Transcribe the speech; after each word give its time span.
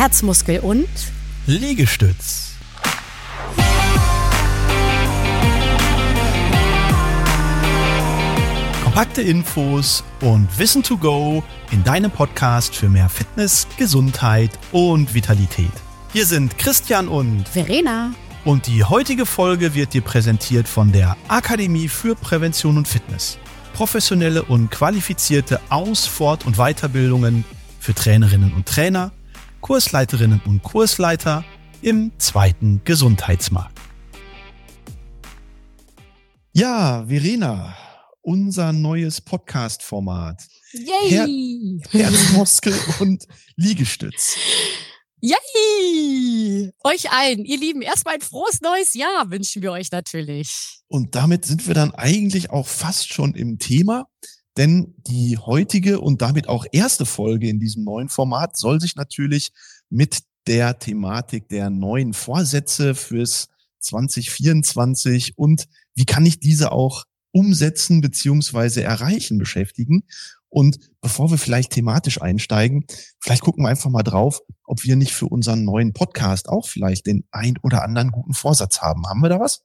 Herzmuskel 0.00 0.60
und 0.60 0.88
Liegestütz. 1.46 2.52
Kompakte 8.82 9.20
Infos 9.20 10.02
und 10.22 10.48
Wissen 10.58 10.82
to 10.82 10.96
go 10.96 11.44
in 11.70 11.84
deinem 11.84 12.10
Podcast 12.10 12.74
für 12.74 12.88
mehr 12.88 13.10
Fitness, 13.10 13.66
Gesundheit 13.76 14.58
und 14.72 15.12
Vitalität. 15.12 15.70
Hier 16.14 16.24
sind 16.24 16.56
Christian 16.56 17.06
und 17.06 17.46
Verena. 17.46 18.14
Und 18.46 18.68
die 18.68 18.82
heutige 18.82 19.26
Folge 19.26 19.74
wird 19.74 19.92
dir 19.92 20.00
präsentiert 20.00 20.66
von 20.66 20.92
der 20.92 21.18
Akademie 21.28 21.88
für 21.88 22.14
Prävention 22.14 22.78
und 22.78 22.88
Fitness. 22.88 23.36
Professionelle 23.74 24.44
und 24.44 24.70
qualifizierte 24.70 25.60
Aus-, 25.68 26.06
Fort- 26.06 26.46
und 26.46 26.56
Weiterbildungen 26.56 27.44
für 27.80 27.92
Trainerinnen 27.92 28.54
und 28.54 28.64
Trainer, 28.64 29.12
Kursleiterinnen 29.60 30.40
und 30.46 30.62
Kursleiter 30.62 31.44
im 31.82 32.12
zweiten 32.18 32.82
Gesundheitsmarkt. 32.84 33.78
Ja, 36.52 37.04
Verena, 37.06 37.76
unser 38.22 38.72
neues 38.72 39.20
Podcast-Format. 39.20 40.42
Yay! 40.72 41.80
Her 41.90 42.10
Herzmuskel 42.10 42.74
und 43.00 43.24
Liegestütz. 43.56 44.36
Yay! 45.20 46.72
Euch 46.82 47.12
allen, 47.12 47.44
ihr 47.44 47.58
Lieben, 47.58 47.82
erstmal 47.82 48.14
ein 48.14 48.20
frohes 48.20 48.60
neues 48.62 48.94
Jahr 48.94 49.30
wünschen 49.30 49.62
wir 49.62 49.72
euch 49.72 49.90
natürlich. 49.92 50.80
Und 50.88 51.14
damit 51.14 51.44
sind 51.44 51.66
wir 51.66 51.74
dann 51.74 51.94
eigentlich 51.94 52.50
auch 52.50 52.66
fast 52.66 53.12
schon 53.12 53.34
im 53.34 53.58
Thema, 53.58 54.08
denn 54.56 54.94
die 55.06 55.38
heutige 55.38 56.00
und 56.00 56.22
damit 56.22 56.48
auch 56.48 56.66
erste 56.72 57.06
Folge 57.06 57.48
in 57.48 57.60
diesem 57.60 57.84
neuen 57.84 58.08
Format 58.08 58.56
soll 58.56 58.80
sich 58.80 58.96
natürlich 58.96 59.52
mit 59.88 60.20
der 60.46 60.78
Thematik 60.78 61.48
der 61.48 61.70
neuen 61.70 62.12
Vorsätze 62.12 62.94
fürs 62.94 63.48
2024 63.80 65.38
und 65.38 65.66
wie 65.94 66.04
kann 66.04 66.26
ich 66.26 66.40
diese 66.40 66.72
auch 66.72 67.04
umsetzen 67.32 68.00
beziehungsweise 68.00 68.82
erreichen 68.82 69.38
beschäftigen. 69.38 70.04
Und 70.48 70.78
bevor 71.00 71.30
wir 71.30 71.38
vielleicht 71.38 71.70
thematisch 71.70 72.20
einsteigen, 72.20 72.84
vielleicht 73.20 73.42
gucken 73.42 73.64
wir 73.64 73.68
einfach 73.68 73.90
mal 73.90 74.02
drauf, 74.02 74.40
ob 74.64 74.82
wir 74.82 74.96
nicht 74.96 75.12
für 75.12 75.26
unseren 75.26 75.64
neuen 75.64 75.92
Podcast 75.92 76.48
auch 76.48 76.68
vielleicht 76.68 77.06
den 77.06 77.24
ein 77.30 77.54
oder 77.62 77.84
anderen 77.84 78.10
guten 78.10 78.34
Vorsatz 78.34 78.80
haben. 78.80 79.06
Haben 79.06 79.20
wir 79.20 79.28
da 79.28 79.38
was? 79.38 79.62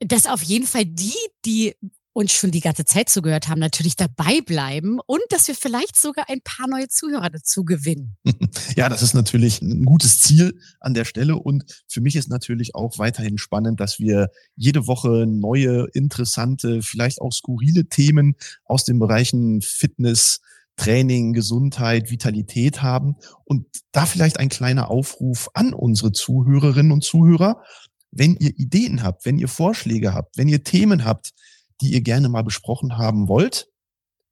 Dass 0.00 0.26
auf 0.26 0.42
jeden 0.42 0.66
Fall 0.66 0.84
die, 0.84 1.14
die 1.44 1.76
uns 2.16 2.32
schon 2.32 2.50
die 2.50 2.60
ganze 2.60 2.86
Zeit 2.86 3.10
zugehört 3.10 3.48
haben, 3.48 3.58
natürlich 3.58 3.94
dabei 3.94 4.40
bleiben 4.40 5.00
und 5.04 5.20
dass 5.28 5.48
wir 5.48 5.54
vielleicht 5.54 5.96
sogar 5.96 6.30
ein 6.30 6.40
paar 6.42 6.66
neue 6.66 6.88
Zuhörer 6.88 7.28
dazu 7.28 7.64
gewinnen. 7.64 8.16
Ja, 8.74 8.88
das 8.88 9.02
ist 9.02 9.14
natürlich 9.14 9.62
ein 9.62 9.84
gutes 9.84 10.20
Ziel 10.20 10.58
an 10.80 10.94
der 10.94 11.04
Stelle 11.04 11.36
und 11.36 11.64
für 11.88 12.00
mich 12.00 12.16
ist 12.16 12.28
natürlich 12.28 12.74
auch 12.74 12.98
weiterhin 12.98 13.38
spannend, 13.38 13.80
dass 13.80 13.98
wir 13.98 14.28
jede 14.54 14.86
Woche 14.86 15.26
neue, 15.26 15.86
interessante, 15.92 16.82
vielleicht 16.82 17.20
auch 17.20 17.32
skurrile 17.32 17.86
Themen 17.86 18.36
aus 18.64 18.84
den 18.84 18.98
Bereichen 18.98 19.60
Fitness, 19.62 20.40
Training, 20.76 21.32
Gesundheit, 21.32 22.10
Vitalität 22.10 22.82
haben 22.82 23.16
und 23.44 23.66
da 23.92 24.06
vielleicht 24.06 24.38
ein 24.38 24.48
kleiner 24.48 24.90
Aufruf 24.90 25.48
an 25.54 25.72
unsere 25.74 26.12
Zuhörerinnen 26.12 26.92
und 26.92 27.04
Zuhörer. 27.04 27.62
Wenn 28.10 28.36
ihr 28.36 28.58
Ideen 28.58 29.02
habt, 29.02 29.24
wenn 29.26 29.38
ihr 29.38 29.48
Vorschläge 29.48 30.14
habt, 30.14 30.36
wenn 30.36 30.48
ihr 30.48 30.64
Themen 30.64 31.04
habt, 31.04 31.32
die 31.80 31.92
ihr 31.92 32.00
gerne 32.00 32.28
mal 32.28 32.42
besprochen 32.42 32.96
haben 32.96 33.28
wollt, 33.28 33.68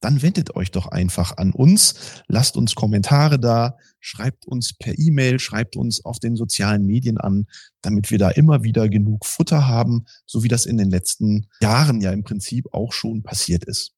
dann 0.05 0.21
wendet 0.21 0.55
euch 0.55 0.71
doch 0.71 0.89
einfach 0.89 1.39
an 1.39 1.53
uns, 1.53 1.95
lasst 2.29 2.59
uns 2.59 2.75
Kommentare 2.75 3.39
da, 3.39 3.79
schreibt 4.01 4.47
uns 4.47 4.75
per 4.75 4.99
E-Mail, 4.99 5.39
schreibt 5.39 5.77
uns 5.77 6.05
auf 6.05 6.19
den 6.19 6.37
sozialen 6.37 6.85
Medien 6.85 7.17
an, 7.17 7.47
damit 7.81 8.11
wir 8.11 8.19
da 8.19 8.29
immer 8.29 8.63
wieder 8.63 8.91
genug 8.91 9.25
Futter 9.25 9.67
haben, 9.67 10.05
so 10.27 10.43
wie 10.43 10.49
das 10.49 10.67
in 10.67 10.77
den 10.77 10.91
letzten 10.91 11.47
Jahren 11.63 12.03
ja 12.03 12.13
im 12.13 12.23
Prinzip 12.23 12.67
auch 12.73 12.93
schon 12.93 13.23
passiert 13.23 13.65
ist. 13.65 13.93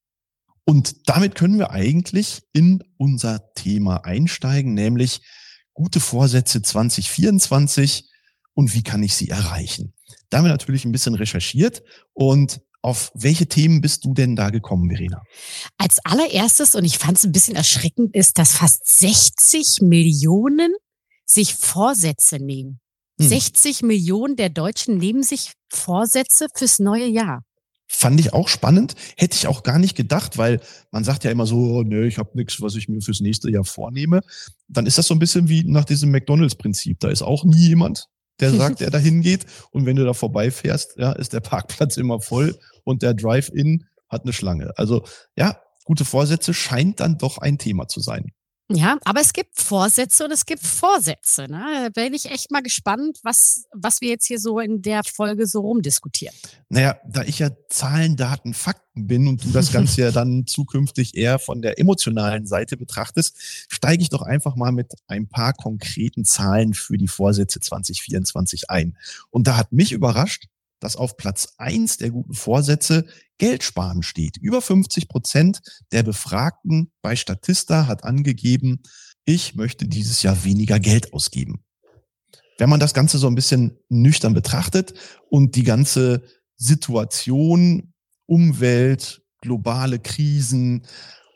Und 0.63 1.09
damit 1.09 1.35
können 1.35 1.57
wir 1.57 1.71
eigentlich 1.71 2.41
in 2.53 2.83
unser 2.95 3.53
Thema 3.53 4.05
einsteigen, 4.05 4.73
nämlich 4.73 5.21
gute 5.73 5.99
Vorsätze 5.99 6.61
2024 6.61 8.09
und 8.53 8.73
wie 8.73 8.81
kann 8.81 9.03
ich 9.03 9.13
sie 9.13 9.29
erreichen. 9.29 9.93
Da 10.29 10.37
haben 10.37 10.45
wir 10.45 10.51
natürlich 10.51 10.85
ein 10.85 10.91
bisschen 10.91 11.15
recherchiert 11.15 11.83
und 12.13 12.61
auf 12.87 13.11
welche 13.13 13.47
Themen 13.47 13.81
bist 13.81 14.05
du 14.05 14.13
denn 14.13 14.37
da 14.37 14.49
gekommen, 14.49 14.89
Verena? 14.89 15.21
Als 15.77 15.99
allererstes, 16.05 16.73
und 16.73 16.85
ich 16.85 16.97
fand 16.97 17.17
es 17.17 17.25
ein 17.25 17.33
bisschen 17.33 17.57
erschreckend, 17.57 18.15
ist, 18.15 18.37
dass 18.37 18.53
fast 18.53 18.79
60 18.99 19.81
Millionen 19.81 20.73
sich 21.25 21.55
Vorsätze 21.55 22.37
nehmen. 22.37 22.79
Hm. 23.19 23.27
60 23.27 23.81
Millionen 23.81 24.37
der 24.37 24.47
Deutschen 24.47 24.97
nehmen 24.97 25.21
sich 25.21 25.51
Vorsätze 25.69 26.47
fürs 26.55 26.79
neue 26.79 27.07
Jahr. 27.07 27.41
Fand 27.89 28.21
ich 28.21 28.31
auch 28.31 28.47
spannend, 28.47 28.95
hätte 29.17 29.35
ich 29.35 29.47
auch 29.47 29.63
gar 29.63 29.79
nicht 29.79 29.97
gedacht, 29.97 30.37
weil 30.37 30.61
man 30.91 31.03
sagt 31.03 31.25
ja 31.25 31.31
immer 31.31 31.45
so, 31.45 31.83
nö, 31.83 32.07
ich 32.07 32.17
habe 32.17 32.31
nichts, 32.35 32.61
was 32.61 32.75
ich 32.75 32.87
mir 32.87 33.01
fürs 33.01 33.19
nächste 33.19 33.51
Jahr 33.51 33.65
vornehme. 33.65 34.21
Dann 34.69 34.85
ist 34.85 34.97
das 34.97 35.07
so 35.07 35.13
ein 35.13 35.19
bisschen 35.19 35.49
wie 35.49 35.65
nach 35.65 35.83
diesem 35.83 36.11
McDonalds-Prinzip. 36.11 37.01
Da 37.01 37.09
ist 37.09 37.21
auch 37.21 37.43
nie 37.43 37.67
jemand, 37.67 38.05
der 38.39 38.53
sagt, 38.53 38.79
der 38.79 38.91
dahin 38.91 39.21
geht. 39.21 39.45
Und 39.71 39.85
wenn 39.85 39.97
du 39.97 40.05
da 40.05 40.13
vorbeifährst, 40.13 40.95
ja, 40.97 41.11
ist 41.11 41.33
der 41.33 41.41
Parkplatz 41.41 41.97
immer 41.97 42.21
voll 42.21 42.57
und 42.87 43.03
der 43.03 43.13
Drive-In 43.13 43.85
hat 44.09 44.23
eine 44.23 44.33
Schlange. 44.33 44.73
Also 44.77 45.03
ja, 45.35 45.61
gute 45.83 46.05
Vorsätze 46.05 46.53
scheint 46.53 46.99
dann 47.01 47.17
doch 47.17 47.37
ein 47.37 47.57
Thema 47.57 47.87
zu 47.87 47.99
sein. 47.99 48.31
Ja, 48.69 48.97
aber 49.05 49.21
es 49.21 49.31
gibt 49.31 49.57
Vorsätze 49.57 50.25
und 50.25 50.31
es 50.31 50.45
gibt 50.45 50.61
Vorsätze. 50.61 51.43
Ne? 51.43 51.89
Da 51.95 52.01
bin 52.01 52.13
ich 52.13 52.29
echt 52.29 52.51
mal 52.51 52.61
gespannt, 52.61 53.17
was, 53.23 53.65
was 53.71 54.01
wir 54.01 54.09
jetzt 54.09 54.25
hier 54.25 54.39
so 54.39 54.59
in 54.59 54.81
der 54.81 55.03
Folge 55.05 55.47
so 55.47 55.61
rumdiskutieren. 55.61 56.35
Naja, 56.67 56.97
da 57.07 57.23
ich 57.23 57.39
ja 57.39 57.49
Zahlen, 57.69 58.17
Daten, 58.17 58.53
Fakten 58.53 59.07
bin 59.07 59.29
und 59.29 59.45
du 59.45 59.51
das 59.51 59.71
Ganze 59.71 60.01
ja 60.01 60.11
dann 60.11 60.47
zukünftig 60.47 61.15
eher 61.15 61.39
von 61.39 61.61
der 61.61 61.79
emotionalen 61.79 62.45
Seite 62.45 62.75
betrachtest, 62.75 63.37
steige 63.69 64.03
ich 64.03 64.09
doch 64.09 64.21
einfach 64.21 64.57
mal 64.57 64.73
mit 64.73 64.95
ein 65.07 65.29
paar 65.29 65.53
konkreten 65.53 66.25
Zahlen 66.25 66.73
für 66.73 66.97
die 66.97 67.07
Vorsätze 67.07 67.61
2024 67.61 68.69
ein. 68.69 68.97
Und 69.29 69.47
da 69.47 69.55
hat 69.55 69.71
mich 69.71 69.93
überrascht, 69.93 70.47
dass 70.79 70.95
auf 70.95 71.17
Platz 71.17 71.53
eins 71.57 71.97
der 71.97 72.11
guten 72.11 72.33
Vorsätze 72.33 73.05
Geld 73.37 73.63
sparen 73.63 74.03
steht. 74.03 74.37
Über 74.37 74.61
50 74.61 75.07
Prozent 75.07 75.61
der 75.91 76.03
Befragten 76.03 76.91
bei 77.01 77.15
Statista 77.15 77.87
hat 77.87 78.03
angegeben, 78.03 78.81
ich 79.25 79.55
möchte 79.55 79.87
dieses 79.87 80.23
Jahr 80.23 80.43
weniger 80.43 80.79
Geld 80.79 81.13
ausgeben. 81.13 81.63
Wenn 82.57 82.69
man 82.69 82.79
das 82.79 82.93
Ganze 82.93 83.17
so 83.17 83.27
ein 83.27 83.35
bisschen 83.35 83.77
nüchtern 83.89 84.33
betrachtet 84.33 84.93
und 85.29 85.55
die 85.55 85.63
ganze 85.63 86.23
Situation, 86.55 87.93
Umwelt, 88.25 89.21
globale 89.41 89.99
Krisen, 89.99 90.85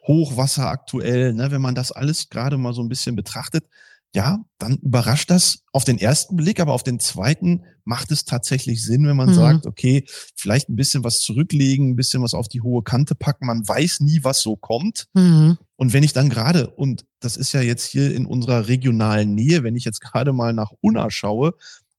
Hochwasser 0.07 0.67
aktuell, 0.67 1.33
ne, 1.33 1.51
wenn 1.51 1.61
man 1.61 1.75
das 1.75 1.91
alles 1.91 2.29
gerade 2.29 2.57
mal 2.57 2.73
so 2.73 2.81
ein 2.81 2.89
bisschen 2.89 3.15
betrachtet, 3.15 3.65
ja, 4.13 4.43
dann 4.57 4.77
überrascht 4.77 5.29
das 5.29 5.63
auf 5.71 5.85
den 5.85 5.97
ersten 5.97 6.35
Blick, 6.35 6.59
aber 6.59 6.73
auf 6.73 6.83
den 6.83 6.99
zweiten 6.99 7.63
macht 7.85 8.11
es 8.11 8.25
tatsächlich 8.25 8.83
Sinn, 8.83 9.07
wenn 9.07 9.15
man 9.15 9.29
mhm. 9.29 9.35
sagt, 9.35 9.65
okay, 9.65 10.03
vielleicht 10.35 10.69
ein 10.69 10.75
bisschen 10.75 11.03
was 11.03 11.21
zurücklegen, 11.21 11.91
ein 11.91 11.95
bisschen 11.95 12.21
was 12.21 12.33
auf 12.33 12.49
die 12.49 12.61
hohe 12.61 12.83
Kante 12.83 13.15
packen. 13.15 13.45
Man 13.45 13.65
weiß 13.65 14.01
nie, 14.01 14.23
was 14.23 14.41
so 14.41 14.57
kommt. 14.57 15.07
Mhm. 15.13 15.57
Und 15.77 15.93
wenn 15.93 16.03
ich 16.03 16.11
dann 16.11 16.29
gerade, 16.29 16.69
und 16.71 17.05
das 17.21 17.37
ist 17.37 17.53
ja 17.53 17.61
jetzt 17.61 17.85
hier 17.85 18.13
in 18.13 18.25
unserer 18.25 18.67
regionalen 18.67 19.33
Nähe, 19.33 19.63
wenn 19.63 19.77
ich 19.77 19.85
jetzt 19.85 20.01
gerade 20.01 20.33
mal 20.33 20.53
nach 20.53 20.71
Unna 20.81 21.09
schaue, 21.09 21.53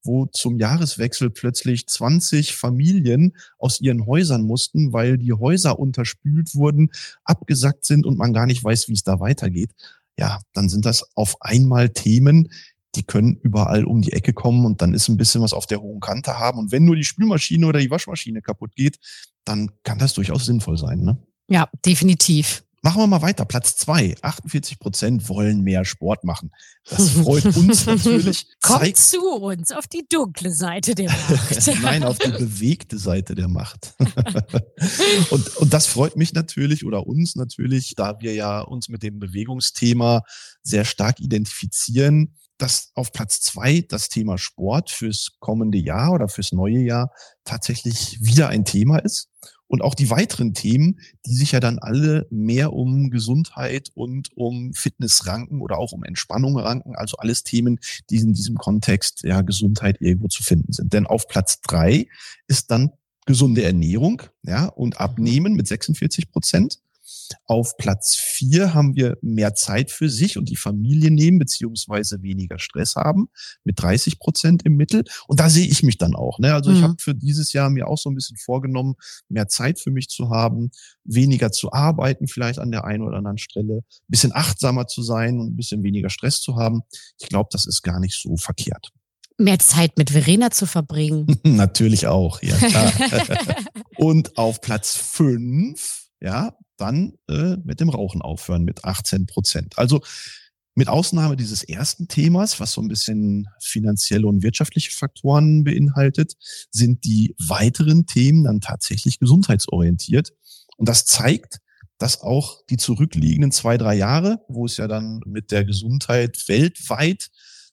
wo 0.05 0.27
zum 0.27 0.59
Jahreswechsel 0.59 1.31
plötzlich 1.31 1.87
20 1.87 2.55
Familien 2.57 3.37
aus 3.59 3.81
ihren 3.81 4.05
Häusern 4.05 4.43
mussten, 4.43 4.93
weil 4.93 5.17
die 5.17 5.33
Häuser 5.33 5.79
unterspült 5.79 6.55
wurden, 6.55 6.91
abgesackt 7.25 7.85
sind 7.85 8.05
und 8.05 8.19
man 8.19 8.33
gar 8.33 8.47
nicht 8.47 8.63
weiß, 8.63 8.89
wie 8.89 8.95
es 8.95 9.05
da 9.05 9.21
weitergeht 9.21 9.71
ja, 10.19 10.41
dann 10.53 10.69
sind 10.69 10.85
das 10.85 11.17
auf 11.17 11.37
einmal 11.41 11.91
Themen, 11.91 12.51
die 12.95 13.03
können 13.03 13.37
überall 13.43 13.85
um 13.85 14.03
die 14.03 14.13
Ecke 14.13 14.33
kommen 14.33 14.67
und 14.67 14.83
dann 14.83 14.93
ist 14.93 15.09
ein 15.09 15.17
bisschen 15.17 15.43
was 15.43 15.53
auf 15.53 15.67
der 15.67 15.81
hohen 15.81 16.01
Kante 16.01 16.39
haben. 16.39 16.59
Und 16.59 16.73
wenn 16.73 16.85
nur 16.85 16.97
die 16.97 17.05
Spülmaschine 17.05 17.67
oder 17.67 17.81
die 17.81 17.91
Waschmaschine 17.91 18.43
kaputt 18.43 18.75
geht, 18.77 18.99
dann 19.45 19.71
kann 19.83 19.99
das 19.99 20.13
durchaus 20.13 20.45
sinnvoll 20.45 20.77
sein. 20.77 21.01
Ne? 21.01 21.17
Ja, 21.49 21.69
definitiv. 21.85 22.65
Machen 22.85 23.01
wir 23.01 23.07
mal 23.07 23.23
weiter. 23.23 23.45
Platz 23.45 23.77
zwei. 23.77 24.17
48 24.23 24.81
Prozent 24.81 25.29
wollen 25.29 25.63
mehr 25.63 25.85
Sport 25.85 26.25
machen. 26.25 26.51
Das 26.91 27.11
freut 27.11 27.45
uns 27.57 27.87
natürlich. 27.87 28.49
Kommt 28.61 28.97
zu 28.97 29.21
uns 29.21 29.71
auf 29.71 29.87
die 29.87 30.05
dunkle 30.09 30.51
Seite 30.51 30.97
der 30.97 31.09
Macht. 31.11 31.71
Nein, 31.83 32.03
auf 32.03 32.19
die 32.19 32.33
bewegte 32.33 32.99
Seite 32.99 33.37
der 33.37 33.47
Macht. 33.47 33.95
und, 35.31 35.57
und 35.59 35.73
das 35.73 35.87
freut 35.87 36.17
mich 36.17 36.33
natürlich 36.33 36.85
oder 36.85 37.07
uns 37.07 37.37
natürlich, 37.37 37.95
da 37.97 38.21
wir 38.21 38.35
ja 38.35 38.61
uns 38.61 38.89
mit 38.89 39.05
dem 39.05 39.21
Bewegungsthema 39.21 40.23
sehr 40.65 40.85
stark 40.85 41.21
identifizieren, 41.21 42.35
dass 42.59 42.91
auf 42.95 43.13
Platz 43.13 43.41
zwei 43.41 43.85
das 43.89 44.09
Thema 44.09 44.39
Sport 44.39 44.91
fürs 44.91 45.37
kommende 45.39 45.79
Jahr 45.79 46.13
oder 46.13 46.29
fürs 46.29 46.51
neue 46.51 46.79
Jahr 46.79 47.13
tatsächlich 47.45 48.19
wieder 48.21 48.49
ein 48.49 48.65
Thema 48.65 48.99
ist. 48.99 49.29
Und 49.73 49.81
auch 49.81 49.95
die 49.95 50.11
weiteren 50.11 50.53
Themen, 50.53 51.01
die 51.25 51.35
sich 51.35 51.53
ja 51.53 51.59
dann 51.59 51.79
alle 51.79 52.27
mehr 52.29 52.75
um 52.75 53.09
Gesundheit 53.09 53.91
und 53.95 54.29
um 54.37 54.75
Fitness 54.75 55.27
ranken 55.27 55.63
oder 55.63 55.79
auch 55.79 55.93
um 55.93 56.05
Entspannung 56.05 56.59
ranken. 56.59 56.95
Also 56.95 57.17
alles 57.17 57.43
Themen, 57.43 57.81
die 58.11 58.19
in 58.19 58.35
diesem 58.35 58.57
Kontext 58.57 59.23
ja 59.23 59.41
Gesundheit 59.41 59.97
irgendwo 60.03 60.29
zu 60.29 60.43
finden 60.43 60.75
sind. 60.75 60.93
Denn 60.93 61.07
auf 61.07 61.27
Platz 61.27 61.63
drei 61.63 62.07
ist 62.49 62.71
dann 62.71 62.93
gesunde 63.25 63.63
Ernährung, 63.63 64.21
ja, 64.43 64.67
und 64.67 65.01
Abnehmen 65.01 65.55
mit 65.55 65.67
46 65.67 66.31
Prozent. 66.31 66.79
Auf 67.45 67.77
Platz 67.77 68.17
vier 68.17 68.75
haben 68.75 68.95
wir 68.95 69.17
mehr 69.23 69.55
Zeit 69.55 69.91
für 69.91 70.09
sich 70.09 70.37
und 70.37 70.49
die 70.49 70.57
Familie 70.57 71.11
nehmen, 71.11 71.39
beziehungsweise 71.39 72.23
weniger 72.23 72.59
Stress 72.59 72.97
haben, 72.97 73.29
mit 73.65 73.81
30 73.81 74.19
Prozent 74.19 74.65
im 74.65 74.77
Mittel. 74.77 75.05
Und 75.27 75.41
da 75.41 75.49
sehe 75.49 75.67
ich 75.67 75.83
mich 75.83 75.99
dann 75.99 76.15
auch. 76.15 76.39
Ne? 76.39 76.55
Also 76.55 76.71
mhm. 76.71 76.77
ich 76.77 76.83
habe 76.83 76.95
für 76.99 77.15
dieses 77.15 77.53
Jahr 77.53 77.71
mir 77.71 77.89
auch 77.89 77.99
so 77.99 78.11
ein 78.11 78.15
bisschen 78.15 78.37
vorgenommen, 78.37 78.95
mehr 79.29 79.49
Zeit 79.49 79.81
für 79.81 79.91
mich 79.91 80.09
zu 80.09 80.31
haben, 80.31 80.71
weniger 81.05 81.53
zu 81.53 81.73
arbeiten, 81.73 82.29
vielleicht 82.29 82.59
an 82.59 82.71
der 82.71 82.85
einen 82.85 83.03
oder 83.03 83.19
anderen 83.19 83.39
Stelle, 83.39 83.79
ein 83.79 84.09
bisschen 84.09 84.35
achtsamer 84.35 84.87
zu 84.87 85.03
sein 85.03 85.39
und 85.39 85.53
ein 85.53 85.57
bisschen 85.57 85.83
weniger 85.83 86.11
Stress 86.11 86.41
zu 86.41 86.57
haben. 86.57 86.83
Ich 87.21 87.29
glaube, 87.29 87.49
das 87.53 87.67
ist 87.67 87.83
gar 87.83 88.01
nicht 88.01 88.21
so 88.21 88.37
verkehrt 88.37 88.93
mehr 89.39 89.59
Zeit 89.59 89.99
mit 89.99 90.11
Verena 90.11 90.51
zu 90.51 90.67
verbringen. 90.67 91.41
Natürlich 91.45 92.07
auch, 92.07 92.43
ja 92.43 92.57
klar. 92.57 92.93
und 93.97 94.37
auf 94.39 94.61
Platz 94.61 94.97
fünf, 94.97 96.07
ja, 96.21 96.57
dann 96.83 97.15
äh, 97.29 97.57
mit 97.65 97.81
dem 97.81 97.89
Rauchen 97.89 98.21
aufhören 98.21 98.65
mit 98.65 98.85
18 98.85 99.27
Prozent. 99.27 99.79
Also 99.79 100.03
mit 100.75 100.89
Ausnahme 100.89 101.37
dieses 101.37 101.63
ersten 101.63 102.09
Themas, 102.09 102.59
was 102.59 102.73
so 102.73 102.81
ein 102.81 102.89
bisschen 102.89 103.47
finanzielle 103.61 104.27
und 104.27 104.43
wirtschaftliche 104.43 104.91
Faktoren 104.91 105.65
beinhaltet, 105.65 106.35
sind 106.71 107.05
die 107.05 107.35
weiteren 107.39 108.07
Themen 108.07 108.45
dann 108.45 108.61
tatsächlich 108.61 109.19
gesundheitsorientiert. 109.19 110.33
Und 110.79 110.89
das 110.89 111.05
zeigt, 111.05 111.59
dass 111.99 112.21
auch 112.21 112.65
die 112.71 112.79
zurückliegenden 112.79 113.53
zwei, 113.53 113.77
drei 113.77 113.95
Jahre, 113.95 114.41
wo 114.49 114.65
es 114.67 114.77
ja 114.79 114.89
dann 114.89 115.21
mit 115.27 115.51
der 115.51 115.65
Gesundheit 115.65 116.49
weltweit 116.49 117.29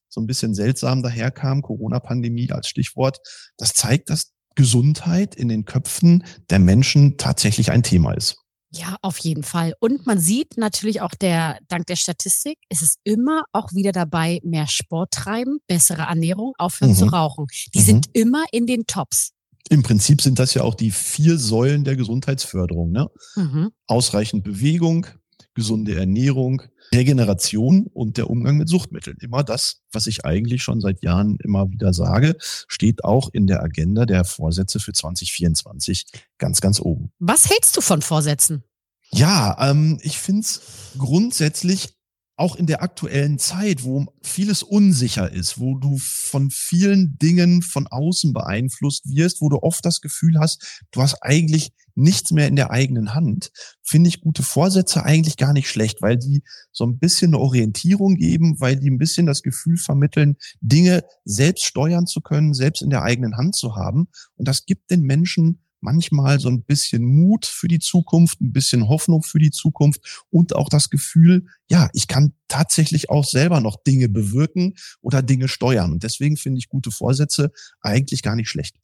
so 0.09 0.19
ein 0.19 0.27
bisschen 0.27 0.53
seltsam 0.53 1.01
daherkam, 1.01 1.61
Corona-Pandemie 1.61 2.51
als 2.51 2.67
Stichwort, 2.67 3.19
das 3.57 3.73
zeigt, 3.73 4.09
dass 4.09 4.33
Gesundheit 4.55 5.35
in 5.35 5.47
den 5.47 5.65
Köpfen 5.65 6.25
der 6.49 6.59
Menschen 6.59 7.17
tatsächlich 7.17 7.71
ein 7.71 7.83
Thema 7.83 8.13
ist. 8.13 8.37
Ja, 8.71 8.97
auf 9.01 9.17
jeden 9.19 9.43
Fall. 9.43 9.73
Und 9.79 10.05
man 10.05 10.19
sieht 10.19 10.57
natürlich 10.57 11.01
auch 11.01 11.15
der, 11.15 11.57
dank 11.67 11.87
der 11.87 11.95
Statistik, 11.95 12.59
ist 12.69 12.83
es 12.83 12.97
immer 13.03 13.43
auch 13.51 13.73
wieder 13.73 13.91
dabei, 13.91 14.39
mehr 14.43 14.67
Sport 14.67 15.11
treiben, 15.11 15.59
bessere 15.67 16.03
Ernährung, 16.03 16.53
aufhören 16.59 16.91
mhm. 16.91 16.95
zu 16.95 17.05
rauchen. 17.05 17.47
Die 17.73 17.79
mhm. 17.79 17.83
sind 17.83 18.09
immer 18.13 18.45
in 18.51 18.67
den 18.67 18.85
Tops. 18.85 19.31
Im 19.69 19.81
Prinzip 19.81 20.21
sind 20.21 20.39
das 20.39 20.53
ja 20.53 20.63
auch 20.63 20.75
die 20.75 20.91
vier 20.91 21.37
Säulen 21.37 21.83
der 21.83 21.95
Gesundheitsförderung. 21.95 22.91
Ne? 22.91 23.07
Mhm. 23.35 23.71
Ausreichend 23.87 24.43
Bewegung, 24.43 25.07
gesunde 25.55 25.95
Ernährung, 25.95 26.61
Regeneration 26.93 27.87
und 27.93 28.17
der 28.17 28.29
Umgang 28.29 28.57
mit 28.57 28.69
Suchtmitteln. 28.69 29.17
Immer 29.21 29.43
das, 29.43 29.81
was 29.91 30.07
ich 30.07 30.25
eigentlich 30.25 30.63
schon 30.63 30.81
seit 30.81 31.03
Jahren 31.03 31.37
immer 31.43 31.71
wieder 31.71 31.93
sage, 31.93 32.35
steht 32.39 33.03
auch 33.03 33.29
in 33.33 33.47
der 33.47 33.61
Agenda 33.61 34.05
der 34.05 34.25
Vorsätze 34.25 34.79
für 34.79 34.93
2024 34.93 36.05
ganz, 36.37 36.61
ganz 36.61 36.79
oben. 36.79 37.11
Was 37.19 37.49
hältst 37.49 37.77
du 37.77 37.81
von 37.81 38.01
Vorsätzen? 38.01 38.63
Ja, 39.11 39.57
ähm, 39.69 39.99
ich 40.01 40.19
finde 40.19 40.41
es 40.41 40.61
grundsätzlich 40.97 41.98
auch 42.39 42.55
in 42.55 42.67
der 42.67 42.81
aktuellen 42.81 43.37
Zeit, 43.37 43.83
wo 43.83 44.05
vieles 44.23 44.63
unsicher 44.63 45.31
ist, 45.31 45.59
wo 45.59 45.77
du 45.77 45.97
von 45.97 46.49
vielen 46.51 47.17
Dingen 47.17 47.61
von 47.61 47.87
außen 47.87 48.31
beeinflusst 48.33 49.09
wirst, 49.09 49.41
wo 49.41 49.49
du 49.49 49.61
oft 49.61 49.85
das 49.85 49.99
Gefühl 49.99 50.39
hast, 50.39 50.83
du 50.91 51.01
hast 51.01 51.21
eigentlich 51.21 51.71
nichts 51.95 52.31
mehr 52.31 52.47
in 52.47 52.55
der 52.55 52.71
eigenen 52.71 53.13
Hand, 53.13 53.51
finde 53.83 54.07
ich 54.07 54.21
gute 54.21 54.41
Vorsätze 54.41 55.03
eigentlich 55.03 55.35
gar 55.35 55.51
nicht 55.51 55.69
schlecht, 55.69 56.01
weil 56.01 56.17
die 56.17 56.43
so 56.71 56.85
ein 56.85 56.97
bisschen 56.97 57.33
eine 57.33 57.43
Orientierung 57.43 58.15
geben, 58.15 58.59
weil 58.59 58.77
die 58.77 58.89
ein 58.89 58.97
bisschen 58.97 59.25
das 59.25 59.41
Gefühl 59.41 59.75
vermitteln, 59.75 60.37
Dinge 60.61 61.03
selbst 61.25 61.65
steuern 61.65 62.07
zu 62.07 62.21
können, 62.21 62.53
selbst 62.53 62.81
in 62.81 62.89
der 62.89 63.03
eigenen 63.03 63.35
Hand 63.35 63.55
zu 63.55 63.75
haben. 63.75 64.07
Und 64.37 64.47
das 64.47 64.65
gibt 64.65 64.91
den 64.91 65.01
Menschen 65.01 65.59
manchmal 65.81 66.39
so 66.39 66.49
ein 66.49 66.63
bisschen 66.63 67.03
Mut 67.03 67.45
für 67.45 67.67
die 67.67 67.79
Zukunft, 67.79 68.41
ein 68.41 68.51
bisschen 68.51 68.87
Hoffnung 68.87 69.23
für 69.23 69.39
die 69.39 69.51
Zukunft 69.51 70.25
und 70.29 70.55
auch 70.55 70.69
das 70.69 70.89
Gefühl, 70.89 71.45
ja, 71.69 71.89
ich 71.93 72.07
kann 72.07 72.33
tatsächlich 72.47 73.09
auch 73.09 73.25
selber 73.25 73.61
noch 73.61 73.81
Dinge 73.83 74.09
bewirken 74.09 74.75
oder 75.01 75.21
Dinge 75.21 75.47
steuern. 75.47 75.91
Und 75.91 76.03
deswegen 76.03 76.37
finde 76.37 76.59
ich 76.59 76.69
gute 76.69 76.91
Vorsätze 76.91 77.51
eigentlich 77.81 78.23
gar 78.23 78.35
nicht 78.35 78.49
schlecht. 78.49 78.75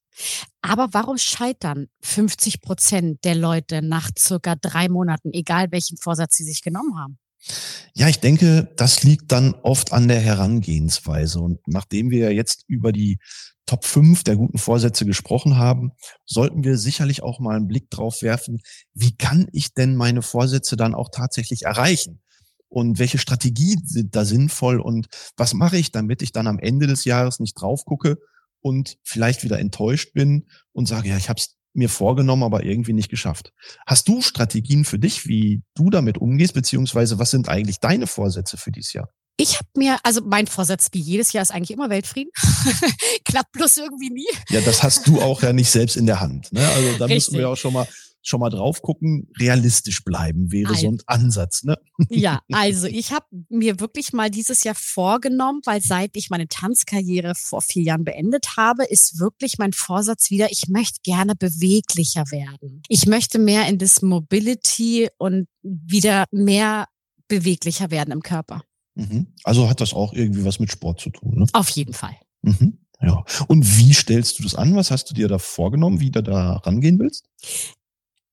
Aber 0.61 0.89
warum 0.93 1.17
scheitern 1.17 1.87
50 2.01 2.61
Prozent 2.61 3.23
der 3.25 3.35
Leute 3.35 3.81
nach 3.81 4.09
circa 4.17 4.55
drei 4.55 4.87
Monaten, 4.87 5.31
egal 5.33 5.71
welchen 5.71 5.97
Vorsatz 5.97 6.35
sie 6.35 6.45
sich 6.45 6.61
genommen 6.61 6.97
haben? 6.97 7.17
Ja, 7.93 8.09
ich 8.09 8.19
denke, 8.19 8.73
das 8.75 9.03
liegt 9.03 9.31
dann 9.31 9.53
oft 9.53 9.93
an 9.93 10.07
der 10.07 10.19
Herangehensweise. 10.19 11.39
Und 11.39 11.59
nachdem 11.67 12.09
wir 12.09 12.33
jetzt 12.33 12.65
über 12.67 12.91
die 12.91 13.17
Top 13.65 13.85
5 13.85 14.23
der 14.23 14.35
guten 14.35 14.57
Vorsätze 14.57 15.05
gesprochen 15.05 15.57
haben, 15.57 15.91
sollten 16.25 16.63
wir 16.63 16.77
sicherlich 16.77 17.23
auch 17.23 17.39
mal 17.39 17.55
einen 17.55 17.67
Blick 17.67 17.89
drauf 17.89 18.21
werfen, 18.21 18.61
wie 18.93 19.15
kann 19.15 19.47
ich 19.53 19.73
denn 19.73 19.95
meine 19.95 20.21
Vorsätze 20.21 20.75
dann 20.75 20.93
auch 20.93 21.09
tatsächlich 21.11 21.63
erreichen? 21.63 22.21
Und 22.67 22.99
welche 22.99 23.17
Strategie 23.17 23.77
sind 23.83 24.15
da 24.15 24.25
sinnvoll 24.25 24.79
und 24.79 25.07
was 25.37 25.53
mache 25.53 25.77
ich, 25.77 25.91
damit 25.91 26.21
ich 26.21 26.31
dann 26.31 26.47
am 26.47 26.59
Ende 26.59 26.87
des 26.87 27.05
Jahres 27.05 27.39
nicht 27.39 27.53
drauf 27.59 27.85
gucke 27.85 28.17
und 28.59 28.97
vielleicht 29.03 29.43
wieder 29.43 29.59
enttäuscht 29.59 30.13
bin 30.13 30.47
und 30.73 30.87
sage, 30.87 31.09
ja, 31.09 31.17
ich 31.17 31.29
habe 31.29 31.39
es 31.39 31.55
mir 31.75 31.89
vorgenommen, 31.89 32.43
aber 32.43 32.63
irgendwie 32.63 32.93
nicht 32.93 33.09
geschafft. 33.09 33.51
Hast 33.85 34.07
du 34.07 34.21
Strategien 34.21 34.85
für 34.85 34.99
dich, 34.99 35.27
wie 35.27 35.61
du 35.75 35.89
damit 35.89 36.17
umgehst, 36.17 36.53
beziehungsweise 36.53 37.19
was 37.19 37.31
sind 37.31 37.49
eigentlich 37.49 37.79
deine 37.79 38.07
Vorsätze 38.07 38.57
für 38.57 38.71
dieses 38.71 38.93
Jahr? 38.93 39.09
Ich 39.37 39.55
habe 39.55 39.67
mir, 39.75 39.97
also 40.03 40.21
mein 40.23 40.47
Vorsatz 40.47 40.87
wie 40.93 41.01
jedes 41.01 41.33
Jahr 41.33 41.41
ist 41.41 41.51
eigentlich 41.51 41.71
immer 41.71 41.89
Weltfrieden. 41.89 42.31
Klappt 43.25 43.51
bloß 43.51 43.77
irgendwie 43.77 44.09
nie. 44.09 44.27
Ja, 44.49 44.61
das 44.61 44.81
hast 44.81 45.07
du 45.07 45.21
auch 45.21 45.41
ja 45.41 45.51
nicht 45.51 45.69
selbst 45.69 45.97
in 45.97 46.05
der 46.05 46.21
Hand. 46.21 46.53
Ne? 46.53 46.65
Also 46.65 46.97
da 46.97 47.05
Richtig. 47.05 47.09
müssen 47.09 47.37
wir 47.39 47.49
auch 47.49 47.57
schon 47.57 47.73
mal 47.73 47.85
schon 48.27 48.39
mal 48.39 48.49
drauf 48.49 48.81
gucken, 48.81 49.27
realistisch 49.39 50.03
bleiben 50.03 50.51
wäre 50.51 50.69
also, 50.69 50.81
so 50.81 50.87
ein 50.89 50.97
Ansatz. 51.05 51.63
Ne? 51.63 51.77
Ja, 52.09 52.41
also 52.51 52.87
ich 52.87 53.11
habe 53.11 53.25
mir 53.49 53.79
wirklich 53.79 54.13
mal 54.13 54.29
dieses 54.29 54.63
Jahr 54.63 54.75
vorgenommen, 54.75 55.61
weil 55.65 55.81
seit 55.81 56.11
ich 56.15 56.29
meine 56.29 56.47
Tanzkarriere 56.47 57.33
vor 57.35 57.61
vier 57.61 57.83
Jahren 57.83 58.03
beendet 58.03 58.57
habe, 58.57 58.83
ist 58.85 59.19
wirklich 59.19 59.57
mein 59.57 59.73
Vorsatz 59.73 60.31
wieder, 60.31 60.51
ich 60.51 60.67
möchte 60.67 60.99
gerne 61.03 61.35
beweglicher 61.35 62.23
werden. 62.31 62.81
Ich 62.89 63.05
möchte 63.05 63.37
mehr 63.37 63.67
in 63.67 63.77
das 63.77 64.01
Mobility 64.01 65.09
und 65.17 65.47
wieder 65.61 66.25
mehr 66.31 66.87
beweglicher 67.27 67.91
werden 67.91 68.11
im 68.11 68.21
Körper. 68.21 68.63
Mhm. 68.95 69.27
Also 69.43 69.69
hat 69.69 69.81
das 69.81 69.93
auch 69.93 70.13
irgendwie 70.13 70.45
was 70.45 70.59
mit 70.59 70.71
Sport 70.71 70.99
zu 70.99 71.11
tun, 71.11 71.39
ne? 71.39 71.47
Auf 71.53 71.69
jeden 71.69 71.93
Fall. 71.93 72.15
Mhm. 72.41 72.79
Ja. 73.01 73.23
Und 73.47 73.77
wie 73.77 73.93
stellst 73.93 74.39
du 74.39 74.43
das 74.43 74.55
an? 74.55 74.75
Was 74.75 74.89
hast 74.89 75.09
du 75.09 75.13
dir 75.13 75.27
da 75.27 75.37
vorgenommen, 75.37 75.99
wie 75.99 76.11
du 76.11 76.23
da 76.23 76.57
rangehen 76.57 76.97
willst? 76.97 77.29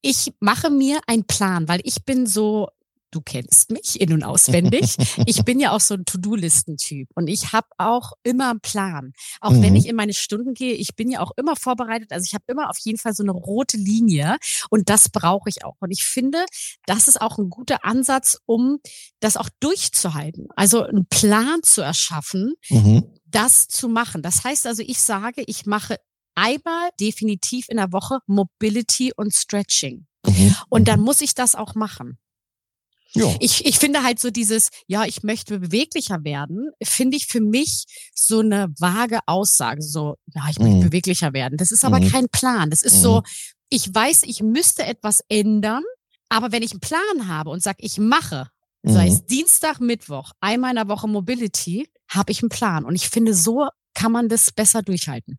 Ich 0.02 0.32
mache 0.40 0.68
mir 0.68 1.00
einen 1.06 1.24
Plan, 1.24 1.68
weil 1.68 1.80
ich 1.84 2.04
bin 2.04 2.26
so 2.26 2.68
du 3.12 3.20
kennst 3.20 3.70
mich 3.70 4.00
in- 4.00 4.12
und 4.12 4.24
auswendig. 4.24 4.96
ich 5.26 5.44
bin 5.44 5.60
ja 5.60 5.70
auch 5.70 5.80
so 5.80 5.94
ein 5.94 6.04
To-Do-Listen-Typ 6.04 7.08
und 7.14 7.28
ich 7.28 7.52
habe 7.52 7.68
auch 7.78 8.12
immer 8.24 8.50
einen 8.50 8.60
Plan. 8.60 9.12
Auch 9.40 9.52
mhm. 9.52 9.62
wenn 9.62 9.76
ich 9.76 9.86
in 9.86 9.94
meine 9.94 10.14
Stunden 10.14 10.54
gehe, 10.54 10.74
ich 10.74 10.96
bin 10.96 11.10
ja 11.10 11.20
auch 11.20 11.30
immer 11.36 11.54
vorbereitet. 11.54 12.10
Also 12.10 12.24
ich 12.24 12.34
habe 12.34 12.44
immer 12.48 12.70
auf 12.70 12.78
jeden 12.78 12.98
Fall 12.98 13.14
so 13.14 13.22
eine 13.22 13.32
rote 13.32 13.76
Linie 13.76 14.38
und 14.70 14.88
das 14.88 15.10
brauche 15.10 15.48
ich 15.48 15.64
auch. 15.64 15.76
Und 15.80 15.90
ich 15.90 16.04
finde, 16.04 16.44
das 16.86 17.06
ist 17.06 17.20
auch 17.20 17.38
ein 17.38 17.50
guter 17.50 17.84
Ansatz, 17.84 18.38
um 18.46 18.78
das 19.20 19.36
auch 19.36 19.50
durchzuhalten. 19.60 20.48
Also 20.56 20.82
einen 20.82 21.06
Plan 21.06 21.62
zu 21.62 21.82
erschaffen, 21.82 22.54
mhm. 22.70 23.04
das 23.26 23.68
zu 23.68 23.88
machen. 23.88 24.22
Das 24.22 24.42
heißt 24.42 24.66
also, 24.66 24.82
ich 24.82 25.00
sage, 25.00 25.44
ich 25.46 25.66
mache 25.66 25.98
einmal 26.34 26.90
definitiv 27.00 27.68
in 27.68 27.76
der 27.76 27.92
Woche 27.92 28.18
Mobility 28.26 29.12
und 29.16 29.34
Stretching. 29.34 30.06
Mhm. 30.26 30.56
Und 30.68 30.88
dann 30.88 31.00
mhm. 31.00 31.06
muss 31.06 31.20
ich 31.20 31.34
das 31.34 31.54
auch 31.54 31.74
machen. 31.74 32.18
Ja. 33.14 33.34
Ich, 33.40 33.66
ich 33.66 33.78
finde 33.78 34.02
halt 34.02 34.18
so 34.20 34.30
dieses, 34.30 34.70
ja, 34.86 35.04
ich 35.04 35.22
möchte 35.22 35.58
beweglicher 35.58 36.24
werden, 36.24 36.70
finde 36.82 37.16
ich 37.18 37.26
für 37.26 37.40
mich 37.40 37.84
so 38.14 38.40
eine 38.40 38.68
vage 38.78 39.20
Aussage. 39.26 39.82
So, 39.82 40.16
ja, 40.34 40.44
ich 40.48 40.58
möchte 40.58 40.76
mhm. 40.76 40.80
beweglicher 40.80 41.32
werden. 41.34 41.58
Das 41.58 41.72
ist 41.72 41.84
aber 41.84 42.00
mhm. 42.00 42.08
kein 42.10 42.28
Plan. 42.30 42.70
Das 42.70 42.82
ist 42.82 42.98
mhm. 42.98 43.02
so, 43.02 43.22
ich 43.68 43.94
weiß, 43.94 44.22
ich 44.22 44.42
müsste 44.42 44.84
etwas 44.84 45.20
ändern, 45.28 45.82
aber 46.30 46.52
wenn 46.52 46.62
ich 46.62 46.72
einen 46.72 46.80
Plan 46.80 47.28
habe 47.28 47.50
und 47.50 47.62
sage, 47.62 47.78
ich 47.80 47.98
mache, 47.98 48.48
sei 48.82 49.08
es 49.08 49.22
mhm. 49.22 49.26
Dienstag, 49.26 49.80
Mittwoch, 49.80 50.32
einmal 50.40 50.70
in 50.70 50.76
der 50.76 50.88
Woche 50.88 51.06
Mobility, 51.06 51.88
habe 52.08 52.32
ich 52.32 52.42
einen 52.42 52.48
Plan. 52.48 52.84
Und 52.84 52.94
ich 52.94 53.08
finde, 53.08 53.34
so 53.34 53.68
kann 53.94 54.12
man 54.12 54.28
das 54.28 54.50
besser 54.52 54.82
durchhalten. 54.82 55.38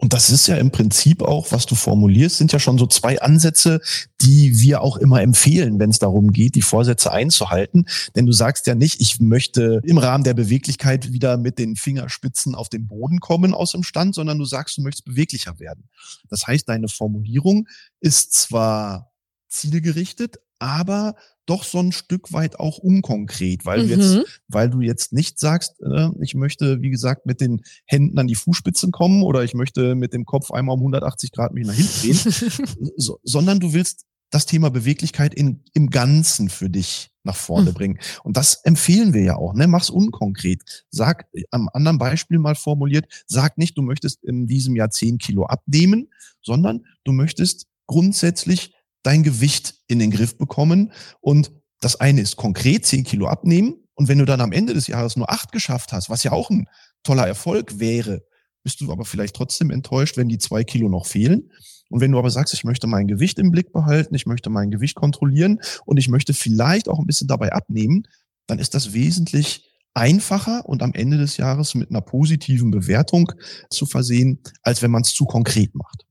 Und 0.00 0.14
das 0.14 0.30
ist 0.30 0.46
ja 0.46 0.56
im 0.56 0.70
Prinzip 0.70 1.20
auch, 1.22 1.52
was 1.52 1.66
du 1.66 1.74
formulierst, 1.74 2.38
sind 2.38 2.52
ja 2.52 2.58
schon 2.58 2.78
so 2.78 2.86
zwei 2.86 3.20
Ansätze, 3.20 3.80
die 4.22 4.58
wir 4.58 4.80
auch 4.80 4.96
immer 4.96 5.20
empfehlen, 5.20 5.78
wenn 5.78 5.90
es 5.90 5.98
darum 5.98 6.32
geht, 6.32 6.54
die 6.54 6.62
Vorsätze 6.62 7.12
einzuhalten. 7.12 7.84
Denn 8.16 8.24
du 8.24 8.32
sagst 8.32 8.66
ja 8.66 8.74
nicht, 8.74 9.02
ich 9.02 9.20
möchte 9.20 9.82
im 9.84 9.98
Rahmen 9.98 10.24
der 10.24 10.32
Beweglichkeit 10.32 11.12
wieder 11.12 11.36
mit 11.36 11.58
den 11.58 11.76
Fingerspitzen 11.76 12.54
auf 12.54 12.70
den 12.70 12.86
Boden 12.86 13.20
kommen 13.20 13.52
aus 13.52 13.72
dem 13.72 13.82
Stand, 13.82 14.14
sondern 14.14 14.38
du 14.38 14.46
sagst, 14.46 14.78
du 14.78 14.82
möchtest 14.82 15.04
beweglicher 15.04 15.60
werden. 15.60 15.90
Das 16.30 16.46
heißt, 16.46 16.66
deine 16.66 16.88
Formulierung 16.88 17.68
ist 18.00 18.32
zwar 18.32 19.12
zielgerichtet, 19.48 20.36
aber 20.58 21.14
doch 21.50 21.64
so 21.64 21.80
ein 21.80 21.92
Stück 21.92 22.32
weit 22.32 22.58
auch 22.60 22.78
unkonkret, 22.78 23.66
weil, 23.66 23.82
mhm. 23.82 23.88
du, 23.88 23.94
jetzt, 23.94 24.42
weil 24.48 24.70
du 24.70 24.80
jetzt 24.80 25.12
nicht 25.12 25.40
sagst, 25.40 25.80
äh, 25.82 26.08
ich 26.20 26.34
möchte, 26.34 26.80
wie 26.80 26.90
gesagt, 26.90 27.26
mit 27.26 27.40
den 27.40 27.62
Händen 27.86 28.18
an 28.18 28.28
die 28.28 28.36
Fußspitzen 28.36 28.92
kommen 28.92 29.22
oder 29.22 29.42
ich 29.42 29.54
möchte 29.54 29.96
mit 29.96 30.14
dem 30.14 30.24
Kopf 30.24 30.52
einmal 30.52 30.74
um 30.74 30.80
180 30.80 31.32
Grad 31.32 31.52
mich 31.52 31.66
nach 31.66 31.74
hinten 31.74 32.00
drehen, 32.00 32.92
so, 32.96 33.18
sondern 33.24 33.58
du 33.58 33.72
willst 33.72 34.06
das 34.30 34.46
Thema 34.46 34.70
Beweglichkeit 34.70 35.34
in, 35.34 35.64
im 35.74 35.90
Ganzen 35.90 36.48
für 36.50 36.70
dich 36.70 37.10
nach 37.24 37.36
vorne 37.36 37.70
mhm. 37.70 37.74
bringen. 37.74 37.98
Und 38.22 38.36
das 38.36 38.54
empfehlen 38.64 39.12
wir 39.12 39.22
ja 39.22 39.36
auch. 39.36 39.54
Ne? 39.54 39.66
Mach's 39.66 39.90
unkonkret. 39.90 40.86
Sag 40.90 41.26
am 41.50 41.68
anderen 41.72 41.98
Beispiel 41.98 42.38
mal 42.38 42.54
formuliert, 42.54 43.24
sag 43.26 43.58
nicht, 43.58 43.76
du 43.76 43.82
möchtest 43.82 44.22
in 44.22 44.46
diesem 44.46 44.76
Jahr 44.76 44.90
10 44.90 45.18
Kilo 45.18 45.46
abnehmen, 45.46 46.08
sondern 46.42 46.86
du 47.04 47.12
möchtest 47.12 47.66
grundsätzlich 47.86 48.72
dein 49.02 49.22
Gewicht 49.22 49.74
in 49.86 49.98
den 49.98 50.10
Griff 50.10 50.36
bekommen. 50.38 50.92
Und 51.20 51.52
das 51.80 51.96
eine 51.96 52.20
ist 52.20 52.36
konkret 52.36 52.86
10 52.86 53.04
Kilo 53.04 53.26
abnehmen. 53.26 53.74
Und 53.94 54.08
wenn 54.08 54.18
du 54.18 54.24
dann 54.24 54.40
am 54.40 54.52
Ende 54.52 54.74
des 54.74 54.86
Jahres 54.86 55.16
nur 55.16 55.30
acht 55.30 55.52
geschafft 55.52 55.92
hast, 55.92 56.10
was 56.10 56.22
ja 56.22 56.32
auch 56.32 56.50
ein 56.50 56.68
toller 57.02 57.26
Erfolg 57.26 57.78
wäre, 57.78 58.22
bist 58.62 58.80
du 58.80 58.92
aber 58.92 59.04
vielleicht 59.04 59.36
trotzdem 59.36 59.70
enttäuscht, 59.70 60.16
wenn 60.16 60.28
die 60.28 60.38
zwei 60.38 60.64
Kilo 60.64 60.88
noch 60.88 61.06
fehlen. 61.06 61.50
Und 61.88 62.00
wenn 62.00 62.12
du 62.12 62.18
aber 62.18 62.30
sagst, 62.30 62.54
ich 62.54 62.64
möchte 62.64 62.86
mein 62.86 63.08
Gewicht 63.08 63.38
im 63.38 63.50
Blick 63.50 63.72
behalten, 63.72 64.14
ich 64.14 64.26
möchte 64.26 64.48
mein 64.48 64.70
Gewicht 64.70 64.94
kontrollieren 64.94 65.60
und 65.86 65.96
ich 65.96 66.08
möchte 66.08 66.34
vielleicht 66.34 66.88
auch 66.88 66.98
ein 66.98 67.06
bisschen 67.06 67.26
dabei 67.26 67.52
abnehmen, 67.52 68.06
dann 68.46 68.58
ist 68.58 68.74
das 68.74 68.92
wesentlich 68.92 69.68
einfacher 69.94 70.66
und 70.66 70.82
am 70.82 70.92
Ende 70.94 71.18
des 71.18 71.36
Jahres 71.36 71.74
mit 71.74 71.90
einer 71.90 72.00
positiven 72.00 72.70
Bewertung 72.70 73.32
zu 73.70 73.86
versehen, 73.86 74.40
als 74.62 74.82
wenn 74.82 74.90
man 74.90 75.02
es 75.02 75.12
zu 75.14 75.24
konkret 75.24 75.74
macht. 75.74 76.06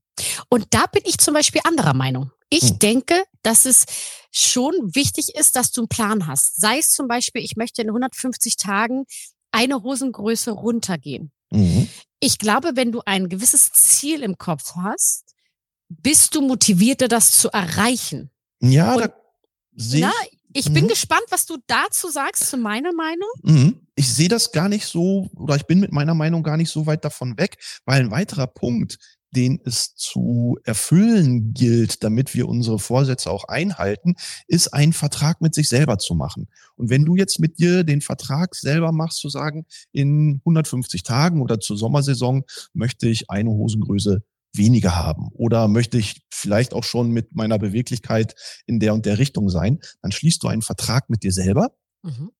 Und 0.48 0.66
da 0.70 0.86
bin 0.86 1.02
ich 1.04 1.18
zum 1.18 1.34
Beispiel 1.34 1.60
anderer 1.64 1.94
Meinung. 1.94 2.30
Ich 2.48 2.70
hm. 2.70 2.78
denke, 2.78 3.24
dass 3.42 3.64
es 3.64 3.86
schon 4.32 4.74
wichtig 4.94 5.34
ist, 5.36 5.56
dass 5.56 5.72
du 5.72 5.82
einen 5.82 5.88
Plan 5.88 6.26
hast. 6.26 6.60
Sei 6.60 6.78
es 6.78 6.90
zum 6.90 7.08
Beispiel, 7.08 7.42
ich 7.42 7.56
möchte 7.56 7.82
in 7.82 7.88
150 7.88 8.56
Tagen 8.56 9.04
eine 9.52 9.82
Hosengröße 9.82 10.52
runtergehen. 10.52 11.32
Mhm. 11.50 11.88
Ich 12.20 12.38
glaube, 12.38 12.72
wenn 12.74 12.92
du 12.92 13.02
ein 13.04 13.28
gewisses 13.28 13.72
Ziel 13.72 14.22
im 14.22 14.38
Kopf 14.38 14.74
hast, 14.76 15.34
bist 15.88 16.34
du 16.34 16.42
motivierter, 16.42 17.08
das 17.08 17.32
zu 17.32 17.50
erreichen. 17.50 18.30
Ja, 18.60 18.94
Und, 18.94 19.00
da 19.02 19.14
sehe 19.74 20.10
ich. 20.30 20.40
Ich 20.52 20.72
bin 20.72 20.84
mhm. 20.84 20.88
gespannt, 20.88 21.22
was 21.30 21.46
du 21.46 21.58
dazu 21.68 22.08
sagst, 22.08 22.50
zu 22.50 22.56
meiner 22.56 22.92
Meinung. 22.92 23.28
Mhm. 23.42 23.86
Ich 23.94 24.12
sehe 24.12 24.28
das 24.28 24.50
gar 24.50 24.68
nicht 24.68 24.86
so, 24.86 25.30
oder 25.36 25.54
ich 25.54 25.64
bin 25.66 25.78
mit 25.78 25.92
meiner 25.92 26.14
Meinung 26.14 26.42
gar 26.42 26.56
nicht 26.56 26.70
so 26.70 26.86
weit 26.86 27.04
davon 27.04 27.38
weg, 27.38 27.56
weil 27.84 28.00
ein 28.00 28.10
weiterer 28.10 28.48
Punkt, 28.48 28.98
den 29.30 29.60
es 29.64 29.94
zu 29.94 30.58
erfüllen 30.64 31.52
gilt, 31.54 32.02
damit 32.02 32.34
wir 32.34 32.48
unsere 32.48 32.78
Vorsätze 32.78 33.30
auch 33.30 33.44
einhalten, 33.44 34.14
ist 34.46 34.74
ein 34.74 34.92
Vertrag 34.92 35.40
mit 35.40 35.54
sich 35.54 35.68
selber 35.68 35.98
zu 35.98 36.14
machen. 36.14 36.48
Und 36.76 36.90
wenn 36.90 37.04
du 37.04 37.16
jetzt 37.16 37.38
mit 37.38 37.58
dir 37.58 37.84
den 37.84 38.00
Vertrag 38.00 38.54
selber 38.54 38.92
machst, 38.92 39.18
zu 39.18 39.28
sagen, 39.28 39.66
in 39.92 40.40
150 40.44 41.02
Tagen 41.02 41.42
oder 41.42 41.60
zur 41.60 41.76
Sommersaison 41.76 42.44
möchte 42.72 43.08
ich 43.08 43.30
eine 43.30 43.50
Hosengröße 43.50 44.22
weniger 44.52 44.96
haben 44.96 45.28
oder 45.32 45.68
möchte 45.68 45.98
ich 45.98 46.22
vielleicht 46.32 46.74
auch 46.74 46.84
schon 46.84 47.10
mit 47.10 47.34
meiner 47.34 47.58
Beweglichkeit 47.58 48.34
in 48.66 48.80
der 48.80 48.94
und 48.94 49.06
der 49.06 49.18
Richtung 49.18 49.48
sein, 49.48 49.78
dann 50.02 50.12
schließt 50.12 50.42
du 50.42 50.48
einen 50.48 50.62
Vertrag 50.62 51.08
mit 51.08 51.22
dir 51.22 51.32
selber. 51.32 51.72
Mhm. 52.02 52.30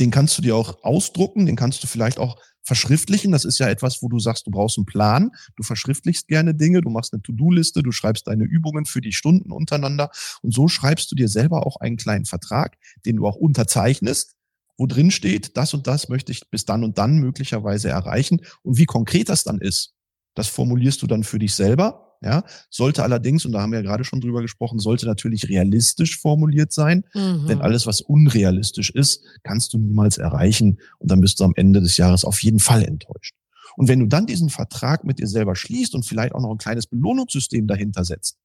Den 0.00 0.10
kannst 0.10 0.36
du 0.38 0.42
dir 0.42 0.56
auch 0.56 0.82
ausdrucken, 0.82 1.46
den 1.46 1.56
kannst 1.56 1.82
du 1.82 1.86
vielleicht 1.86 2.18
auch 2.18 2.36
verschriftlichen. 2.70 3.32
Das 3.32 3.44
ist 3.44 3.58
ja 3.58 3.68
etwas, 3.68 4.00
wo 4.00 4.08
du 4.08 4.20
sagst, 4.20 4.46
du 4.46 4.52
brauchst 4.52 4.78
einen 4.78 4.86
Plan, 4.86 5.32
du 5.56 5.64
verschriftlichst 5.64 6.28
gerne 6.28 6.54
Dinge, 6.54 6.82
du 6.82 6.88
machst 6.88 7.12
eine 7.12 7.20
To-Do-Liste, 7.20 7.82
du 7.82 7.90
schreibst 7.90 8.28
deine 8.28 8.44
Übungen 8.44 8.84
für 8.84 9.00
die 9.00 9.12
Stunden 9.12 9.50
untereinander 9.50 10.12
und 10.42 10.54
so 10.54 10.68
schreibst 10.68 11.10
du 11.10 11.16
dir 11.16 11.28
selber 11.28 11.66
auch 11.66 11.78
einen 11.80 11.96
kleinen 11.96 12.26
Vertrag, 12.26 12.78
den 13.04 13.16
du 13.16 13.26
auch 13.26 13.34
unterzeichnest, 13.34 14.36
wo 14.78 14.86
drin 14.86 15.10
steht, 15.10 15.56
das 15.56 15.74
und 15.74 15.88
das 15.88 16.08
möchte 16.08 16.30
ich 16.30 16.48
bis 16.48 16.64
dann 16.64 16.84
und 16.84 16.96
dann 16.96 17.16
möglicherweise 17.16 17.88
erreichen 17.88 18.40
und 18.62 18.78
wie 18.78 18.86
konkret 18.86 19.30
das 19.30 19.42
dann 19.42 19.58
ist. 19.58 19.94
Das 20.36 20.46
formulierst 20.46 21.02
du 21.02 21.08
dann 21.08 21.24
für 21.24 21.40
dich 21.40 21.56
selber 21.56 22.09
ja, 22.22 22.44
sollte 22.68 23.02
allerdings, 23.02 23.46
und 23.46 23.52
da 23.52 23.62
haben 23.62 23.72
wir 23.72 23.78
ja 23.78 23.84
gerade 23.84 24.04
schon 24.04 24.20
drüber 24.20 24.42
gesprochen, 24.42 24.78
sollte 24.78 25.06
natürlich 25.06 25.48
realistisch 25.48 26.18
formuliert 26.18 26.70
sein. 26.70 27.04
Mhm. 27.14 27.46
Denn 27.46 27.60
alles, 27.62 27.86
was 27.86 28.02
unrealistisch 28.02 28.90
ist, 28.90 29.24
kannst 29.42 29.72
du 29.72 29.78
niemals 29.78 30.18
erreichen. 30.18 30.78
Und 30.98 31.10
dann 31.10 31.22
bist 31.22 31.40
du 31.40 31.44
am 31.44 31.54
Ende 31.56 31.80
des 31.80 31.96
Jahres 31.96 32.24
auf 32.24 32.42
jeden 32.42 32.58
Fall 32.58 32.84
enttäuscht. 32.84 33.34
Und 33.76 33.88
wenn 33.88 34.00
du 34.00 34.06
dann 34.06 34.26
diesen 34.26 34.50
Vertrag 34.50 35.04
mit 35.04 35.18
dir 35.18 35.28
selber 35.28 35.56
schließt 35.56 35.94
und 35.94 36.04
vielleicht 36.04 36.34
auch 36.34 36.42
noch 36.42 36.50
ein 36.50 36.58
kleines 36.58 36.86
Belohnungssystem 36.86 37.66
dahinter 37.66 38.04
setzt, 38.04 38.36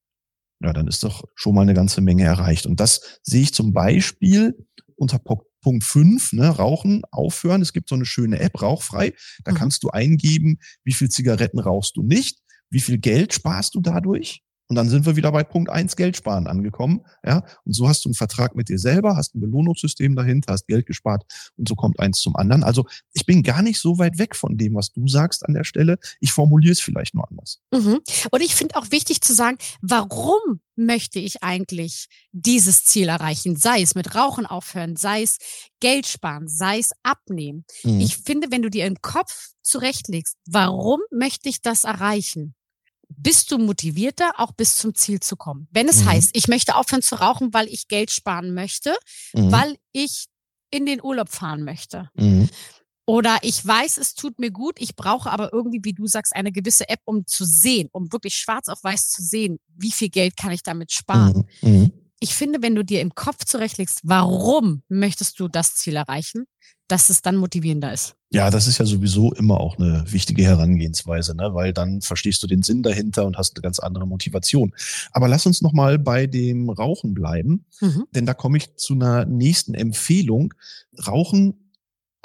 ja, 0.61 0.71
dann 0.71 0.87
ist 0.87 1.03
doch 1.03 1.25
schon 1.35 1.53
mal 1.53 1.63
eine 1.63 1.73
ganze 1.73 1.99
Menge 1.99 2.23
erreicht. 2.23 2.65
Und 2.65 2.79
das 2.79 3.19
sehe 3.23 3.41
ich 3.41 3.53
zum 3.53 3.73
Beispiel 3.73 4.55
unter 4.95 5.19
Punkt 5.19 5.83
5, 5.83 6.31
ne, 6.31 6.47
Rauchen, 6.47 7.01
aufhören. 7.11 7.61
Es 7.61 7.73
gibt 7.73 7.89
so 7.89 7.95
eine 7.95 8.05
schöne 8.05 8.39
App, 8.39 8.61
Rauchfrei. 8.61 9.13
Da 9.43 9.51
mhm. 9.51 9.55
kannst 9.55 9.83
du 9.83 9.89
eingeben, 9.89 10.59
wie 10.85 10.93
viel 10.93 11.09
Zigaretten 11.09 11.59
rauchst 11.59 11.97
du 11.97 12.03
nicht 12.03 12.44
wie 12.69 12.79
viel 12.79 12.97
Geld 12.97 13.33
sparst 13.33 13.75
du 13.75 13.81
dadurch? 13.81 14.44
Und 14.67 14.75
dann 14.75 14.89
sind 14.89 15.05
wir 15.05 15.15
wieder 15.15 15.31
bei 15.31 15.43
Punkt 15.43 15.69
eins 15.69 15.95
Geld 15.95 16.17
sparen 16.17 16.47
angekommen. 16.47 17.01
Ja, 17.25 17.43
und 17.65 17.73
so 17.73 17.87
hast 17.87 18.03
du 18.05 18.09
einen 18.09 18.15
Vertrag 18.15 18.55
mit 18.55 18.69
dir 18.69 18.79
selber, 18.79 19.15
hast 19.15 19.35
ein 19.35 19.41
Belohnungssystem 19.41 20.15
dahinter, 20.15 20.53
hast 20.53 20.67
Geld 20.67 20.85
gespart 20.87 21.23
und 21.55 21.67
so 21.67 21.75
kommt 21.75 21.99
eins 21.99 22.19
zum 22.19 22.35
anderen. 22.35 22.63
Also 22.63 22.85
ich 23.13 23.25
bin 23.25 23.43
gar 23.43 23.61
nicht 23.61 23.79
so 23.79 23.99
weit 23.99 24.17
weg 24.17 24.35
von 24.35 24.57
dem, 24.57 24.75
was 24.75 24.91
du 24.91 25.07
sagst 25.07 25.45
an 25.45 25.53
der 25.53 25.63
Stelle. 25.63 25.99
Ich 26.19 26.31
formuliere 26.31 26.71
es 26.71 26.81
vielleicht 26.81 27.13
nur 27.13 27.29
anders. 27.29 27.59
Mhm. 27.71 27.99
Und 28.31 28.41
ich 28.41 28.55
finde 28.55 28.75
auch 28.75 28.91
wichtig 28.91 29.21
zu 29.21 29.33
sagen, 29.33 29.57
warum 29.81 30.61
möchte 30.75 31.19
ich 31.19 31.43
eigentlich 31.43 32.07
dieses 32.31 32.83
Ziel 32.83 33.07
erreichen? 33.07 33.55
Sei 33.55 33.81
es 33.81 33.95
mit 33.95 34.15
Rauchen 34.15 34.45
aufhören, 34.45 34.95
sei 34.95 35.21
es 35.21 35.37
Geld 35.79 36.07
sparen, 36.07 36.47
sei 36.47 36.79
es 36.79 36.91
abnehmen. 37.03 37.65
Mhm. 37.83 37.99
Ich 37.99 38.17
finde, 38.17 38.51
wenn 38.51 38.61
du 38.61 38.69
dir 38.69 38.85
im 38.85 39.01
Kopf 39.01 39.51
zurechtlegst, 39.61 40.37
warum 40.45 40.99
möchte 41.11 41.49
ich 41.49 41.61
das 41.61 41.83
erreichen? 41.83 42.55
Bist 43.09 43.51
du 43.51 43.57
motivierter, 43.57 44.33
auch 44.37 44.51
bis 44.51 44.77
zum 44.77 44.95
Ziel 44.95 45.19
zu 45.19 45.35
kommen. 45.35 45.67
Wenn 45.71 45.87
es 45.87 46.01
mhm. 46.01 46.09
heißt, 46.09 46.31
ich 46.33 46.47
möchte 46.47 46.75
aufhören 46.75 47.01
zu 47.01 47.15
rauchen, 47.15 47.53
weil 47.53 47.67
ich 47.67 47.87
Geld 47.87 48.11
sparen 48.11 48.53
möchte, 48.53 48.95
mhm. 49.33 49.51
weil 49.51 49.77
ich 49.91 50.27
in 50.71 50.85
den 50.85 51.01
Urlaub 51.01 51.29
fahren 51.29 51.63
möchte. 51.63 52.09
Mhm. 52.15 52.49
Oder 53.07 53.37
ich 53.43 53.65
weiß, 53.65 53.97
es 53.97 54.15
tut 54.15 54.39
mir 54.39 54.49
gut, 54.49 54.77
ich 54.79 54.95
brauche 54.95 55.29
aber 55.29 55.53
irgendwie, 55.53 55.79
wie 55.83 55.93
du 55.93 56.07
sagst, 56.07 56.35
eine 56.35 56.51
gewisse 56.51 56.89
App, 56.89 57.01
um 57.05 57.27
zu 57.27 57.45
sehen, 57.45 57.87
um 57.91 58.11
wirklich 58.11 58.35
schwarz 58.35 58.67
auf 58.67 58.83
weiß 58.83 59.09
zu 59.09 59.21
sehen, 59.21 59.59
wie 59.67 59.91
viel 59.91 60.09
Geld 60.09 60.35
kann 60.37 60.51
ich 60.51 60.63
damit 60.63 60.91
sparen. 60.91 61.47
Mhm. 61.61 61.71
Mhm. 61.71 61.91
Ich 62.19 62.33
finde, 62.33 62.61
wenn 62.63 62.73
du 62.73 62.83
dir 62.83 63.01
im 63.01 63.13
Kopf 63.13 63.45
zurechtlegst, 63.45 63.99
warum 64.03 64.81
möchtest 64.87 65.39
du 65.39 65.47
das 65.47 65.75
Ziel 65.75 65.95
erreichen, 65.95 66.45
dass 66.87 67.09
es 67.09 67.21
dann 67.21 67.35
motivierender 67.35 67.91
ist. 67.91 68.15
Ja, 68.31 68.49
das 68.49 68.67
ist 68.67 68.77
ja 68.77 68.85
sowieso 68.85 69.33
immer 69.33 69.59
auch 69.59 69.77
eine 69.77 70.03
wichtige 70.11 70.43
Herangehensweise, 70.43 71.35
ne? 71.35 71.53
weil 71.53 71.73
dann 71.73 72.01
verstehst 72.01 72.43
du 72.43 72.47
den 72.47 72.63
Sinn 72.63 72.83
dahinter 72.83 73.25
und 73.25 73.37
hast 73.37 73.55
eine 73.55 73.61
ganz 73.61 73.79
andere 73.79 74.05
Motivation. 74.05 74.73
Aber 75.11 75.27
lass 75.27 75.45
uns 75.45 75.61
nochmal 75.61 75.97
bei 75.97 76.27
dem 76.27 76.69
Rauchen 76.69 77.13
bleiben, 77.13 77.65
mhm. 77.79 78.05
denn 78.13 78.25
da 78.25 78.33
komme 78.33 78.57
ich 78.57 78.75
zu 78.75 78.93
einer 78.93 79.25
nächsten 79.25 79.73
Empfehlung. 79.73 80.53
Rauchen 81.07 81.71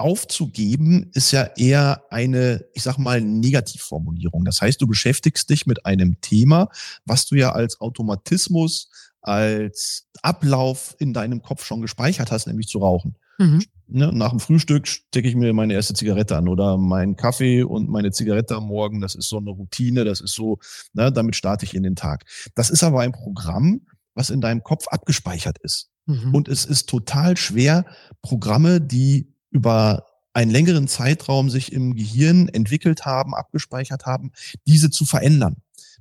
aufzugeben 0.00 1.10
ist 1.12 1.30
ja 1.30 1.44
eher 1.56 2.02
eine, 2.10 2.64
ich 2.74 2.82
sag 2.82 2.98
mal, 2.98 3.20
Negativformulierung. 3.20 4.44
Das 4.44 4.60
heißt, 4.60 4.80
du 4.80 4.86
beschäftigst 4.86 5.48
dich 5.48 5.66
mit 5.66 5.86
einem 5.86 6.20
Thema, 6.20 6.70
was 7.04 7.26
du 7.26 7.36
ja 7.36 7.52
als 7.52 7.80
Automatismus, 7.80 8.88
als 9.20 10.08
Ablauf 10.22 10.96
in 10.98 11.12
deinem 11.12 11.42
Kopf 11.42 11.64
schon 11.64 11.82
gespeichert 11.82 12.32
hast, 12.32 12.46
nämlich 12.46 12.68
zu 12.68 12.78
rauchen. 12.78 13.16
Mhm. 13.38 13.62
Ne, 13.92 14.12
nach 14.12 14.30
dem 14.30 14.40
Frühstück 14.40 14.86
stecke 14.86 15.28
ich 15.28 15.34
mir 15.34 15.52
meine 15.52 15.74
erste 15.74 15.94
Zigarette 15.94 16.36
an 16.36 16.48
oder 16.48 16.78
meinen 16.78 17.16
Kaffee 17.16 17.64
und 17.64 17.88
meine 17.88 18.12
Zigarette 18.12 18.54
am 18.54 18.66
Morgen. 18.66 19.00
Das 19.00 19.14
ist 19.14 19.28
so 19.28 19.38
eine 19.38 19.50
Routine, 19.50 20.04
das 20.04 20.20
ist 20.20 20.34
so, 20.34 20.58
ne, 20.92 21.10
damit 21.12 21.34
starte 21.34 21.64
ich 21.64 21.74
in 21.74 21.82
den 21.82 21.96
Tag. 21.96 22.24
Das 22.54 22.70
ist 22.70 22.84
aber 22.84 23.00
ein 23.00 23.12
Programm, 23.12 23.82
was 24.14 24.30
in 24.30 24.40
deinem 24.40 24.62
Kopf 24.62 24.86
abgespeichert 24.88 25.58
ist. 25.58 25.90
Mhm. 26.06 26.34
Und 26.34 26.48
es 26.48 26.64
ist 26.64 26.88
total 26.88 27.36
schwer, 27.36 27.84
Programme, 28.22 28.80
die 28.80 29.34
über 29.50 30.06
einen 30.32 30.50
längeren 30.50 30.86
Zeitraum 30.86 31.50
sich 31.50 31.72
im 31.72 31.94
Gehirn 31.94 32.48
entwickelt 32.48 33.04
haben, 33.04 33.34
abgespeichert 33.34 34.06
haben, 34.06 34.30
diese 34.66 34.90
zu 34.90 35.04
verändern. 35.04 35.56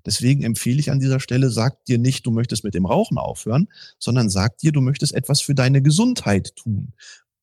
Deswegen 0.06 0.44
empfehle 0.44 0.80
ich 0.80 0.92
an 0.92 1.00
dieser 1.00 1.20
Stelle, 1.20 1.50
sag 1.50 1.84
dir 1.86 1.98
nicht, 1.98 2.26
du 2.26 2.32
möchtest 2.32 2.64
mit 2.64 2.74
dem 2.74 2.86
Rauchen 2.86 3.18
aufhören, 3.18 3.68
sondern 3.98 4.30
sag 4.30 4.58
dir, 4.60 4.72
du 4.72 4.82
möchtest 4.82 5.14
etwas 5.14 5.42
für 5.42 5.56
deine 5.56 5.82
Gesundheit 5.82 6.56
tun. 6.56 6.94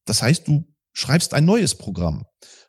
Das 0.07 0.23
heißt, 0.23 0.49
du 0.49 0.67
schreibst 0.95 1.35
ein 1.35 1.45
neues 1.45 1.75
Programm. 1.75 2.25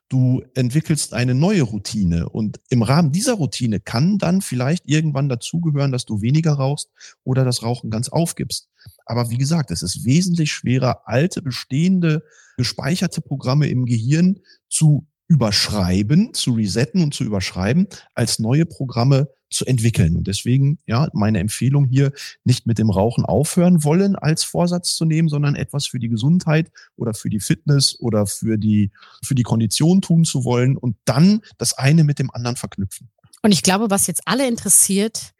Du 0.09 0.41
entwickelst 0.53 1.13
eine 1.13 1.35
neue 1.35 1.63
Routine 1.63 2.29
und 2.29 2.61
im 2.69 2.81
Rahmen 2.81 3.11
dieser 3.11 3.33
Routine 3.33 3.81
kann 3.81 4.17
dann 4.17 4.41
vielleicht 4.41 4.87
irgendwann 4.87 5.27
dazugehören, 5.27 5.91
dass 5.91 6.05
du 6.05 6.21
weniger 6.21 6.53
rauchst 6.53 6.89
oder 7.23 7.43
das 7.43 7.61
Rauchen 7.61 7.89
ganz 7.89 8.07
aufgibst. 8.07 8.69
Aber 9.05 9.29
wie 9.29 9.37
gesagt, 9.37 9.69
es 9.69 9.81
ist 9.81 10.05
wesentlich 10.05 10.51
schwerer, 10.51 11.01
alte, 11.07 11.41
bestehende, 11.41 12.23
gespeicherte 12.55 13.19
Programme 13.21 13.67
im 13.67 13.85
Gehirn 13.85 14.39
zu 14.69 15.07
überschreiben, 15.27 16.33
zu 16.33 16.53
resetten 16.53 17.03
und 17.03 17.13
zu 17.13 17.25
überschreiben, 17.25 17.87
als 18.13 18.39
neue 18.39 18.65
Programme 18.65 19.27
zu 19.49 19.65
entwickeln. 19.65 20.15
Und 20.15 20.27
deswegen, 20.27 20.79
ja, 20.85 21.07
meine 21.13 21.39
Empfehlung 21.39 21.85
hier, 21.85 22.11
nicht 22.43 22.65
mit 22.65 22.77
dem 22.77 22.89
Rauchen 22.89 23.25
aufhören 23.25 23.83
wollen 23.83 24.15
als 24.15 24.43
Vorsatz 24.43 24.95
zu 24.95 25.05
nehmen, 25.05 25.29
sondern 25.29 25.55
etwas 25.55 25.87
für 25.87 25.99
die 25.99 26.09
Gesundheit 26.09 26.71
oder 26.95 27.13
für 27.13 27.29
die 27.29 27.39
Fitness 27.39 27.99
oder 27.99 28.25
für 28.25 28.57
die, 28.57 28.91
für 29.23 29.35
die 29.35 29.43
Kondition 29.43 30.01
tun 30.01 30.25
zu 30.25 30.43
wollen 30.43 30.77
und 30.77 30.97
dann 31.05 31.41
das 31.57 31.77
eine 31.77 32.03
mit 32.03 32.19
dem 32.19 32.31
anderen 32.31 32.55
verknüpfen. 32.55 33.09
Und 33.41 33.51
ich 33.51 33.63
glaube, 33.63 33.89
was 33.89 34.07
jetzt 34.07 34.21
alle 34.25 34.47
interessiert, 34.47 35.33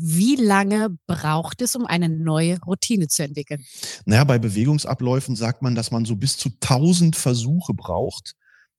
wie 0.00 0.36
lange 0.36 0.96
braucht 1.08 1.60
es, 1.60 1.74
um 1.74 1.84
eine 1.84 2.08
neue 2.08 2.60
Routine 2.62 3.08
zu 3.08 3.24
entwickeln? 3.24 3.64
Naja, 4.04 4.22
bei 4.22 4.38
Bewegungsabläufen 4.38 5.34
sagt 5.34 5.60
man, 5.60 5.74
dass 5.74 5.90
man 5.90 6.04
so 6.04 6.14
bis 6.14 6.36
zu 6.36 6.50
1000 6.50 7.16
Versuche 7.16 7.74
braucht, 7.74 8.36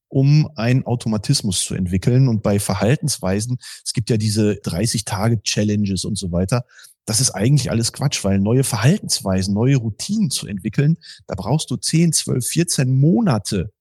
um 0.09 0.49
einen 0.55 0.85
Automatismus 0.85 1.61
zu 1.61 1.75
entwickeln. 1.75 2.27
Und 2.27 2.43
bei 2.43 2.59
Verhaltensweisen, 2.59 3.57
es 3.85 3.93
gibt 3.93 4.09
ja 4.09 4.17
diese 4.17 4.53
30-Tage-Challenges 4.53 6.03
und 6.03 6.17
so 6.17 6.31
weiter. 6.31 6.65
Das 7.05 7.21
ist 7.21 7.31
eigentlich 7.31 7.71
alles 7.71 7.93
Quatsch, 7.93 8.23
weil 8.23 8.39
neue 8.39 8.63
Verhaltensweisen, 8.63 9.53
neue 9.53 9.77
Routinen 9.77 10.29
zu 10.29 10.47
entwickeln, 10.47 10.97
da 11.27 11.35
brauchst 11.35 11.71
du 11.71 11.77
10, 11.77 12.13
12, 12.13 12.45
14 12.45 12.99
Monate, 12.99 13.71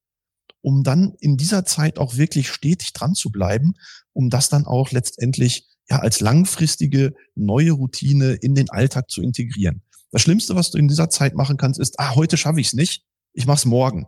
um 0.61 0.83
dann 0.83 1.15
in 1.21 1.37
dieser 1.37 1.65
Zeit 1.65 1.99
auch 1.99 2.17
wirklich 2.17 2.49
stetig 2.49 2.93
dran 2.93 3.15
zu 3.15 3.31
bleiben, 3.31 3.75
um 4.13 4.31
das 4.31 4.49
dann 4.49 4.65
auch 4.67 4.93
letztendlich 4.93 5.67
ja 5.91 5.99
als 5.99 6.21
langfristige 6.21 7.15
neue 7.35 7.73
Routine 7.73 8.33
in 8.33 8.55
den 8.55 8.71
Alltag 8.71 9.11
zu 9.11 9.23
integrieren. 9.23 9.83
Das 10.11 10.23
Schlimmste, 10.23 10.55
was 10.55 10.71
du 10.71 10.79
in 10.79 10.89
dieser 10.89 11.11
Zeit 11.11 11.35
machen 11.35 11.57
kannst, 11.57 11.81
ist, 11.81 11.99
ah, 12.01 12.15
heute 12.15 12.37
schaffe 12.37 12.61
ich 12.61 12.69
es 12.69 12.73
nicht, 12.73 13.05
ich 13.35 13.47
mache 13.47 13.59
es 13.59 13.65
morgen. 13.67 14.07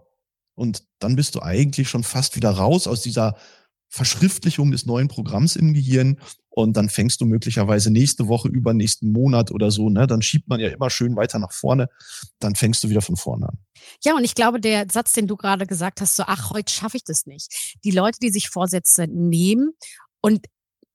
Und 0.60 0.84
dann 0.98 1.16
bist 1.16 1.36
du 1.36 1.40
eigentlich 1.40 1.88
schon 1.88 2.04
fast 2.04 2.36
wieder 2.36 2.50
raus 2.50 2.86
aus 2.86 3.00
dieser 3.00 3.34
Verschriftlichung 3.88 4.70
des 4.70 4.84
neuen 4.84 5.08
Programms 5.08 5.56
im 5.56 5.72
Gehirn 5.72 6.20
und 6.50 6.76
dann 6.76 6.90
fängst 6.90 7.22
du 7.22 7.24
möglicherweise 7.24 7.90
nächste 7.90 8.28
Woche, 8.28 8.48
übernächsten 8.48 9.10
Monat 9.10 9.52
oder 9.52 9.70
so, 9.70 9.88
ne? 9.88 10.06
Dann 10.06 10.20
schiebt 10.20 10.48
man 10.48 10.60
ja 10.60 10.68
immer 10.68 10.90
schön 10.90 11.16
weiter 11.16 11.38
nach 11.38 11.52
vorne, 11.52 11.88
dann 12.40 12.56
fängst 12.56 12.84
du 12.84 12.90
wieder 12.90 13.00
von 13.00 13.16
vorne 13.16 13.48
an. 13.48 13.58
Ja, 14.04 14.14
und 14.14 14.22
ich 14.22 14.34
glaube, 14.34 14.60
der 14.60 14.84
Satz, 14.92 15.14
den 15.14 15.26
du 15.26 15.38
gerade 15.38 15.66
gesagt 15.66 16.02
hast, 16.02 16.14
so, 16.14 16.24
ach, 16.26 16.50
heute 16.50 16.70
schaffe 16.70 16.98
ich 16.98 17.04
das 17.04 17.24
nicht. 17.24 17.78
Die 17.82 17.90
Leute, 17.90 18.18
die 18.20 18.30
sich 18.30 18.50
Vorsätze 18.50 19.06
nehmen 19.06 19.72
und 20.20 20.44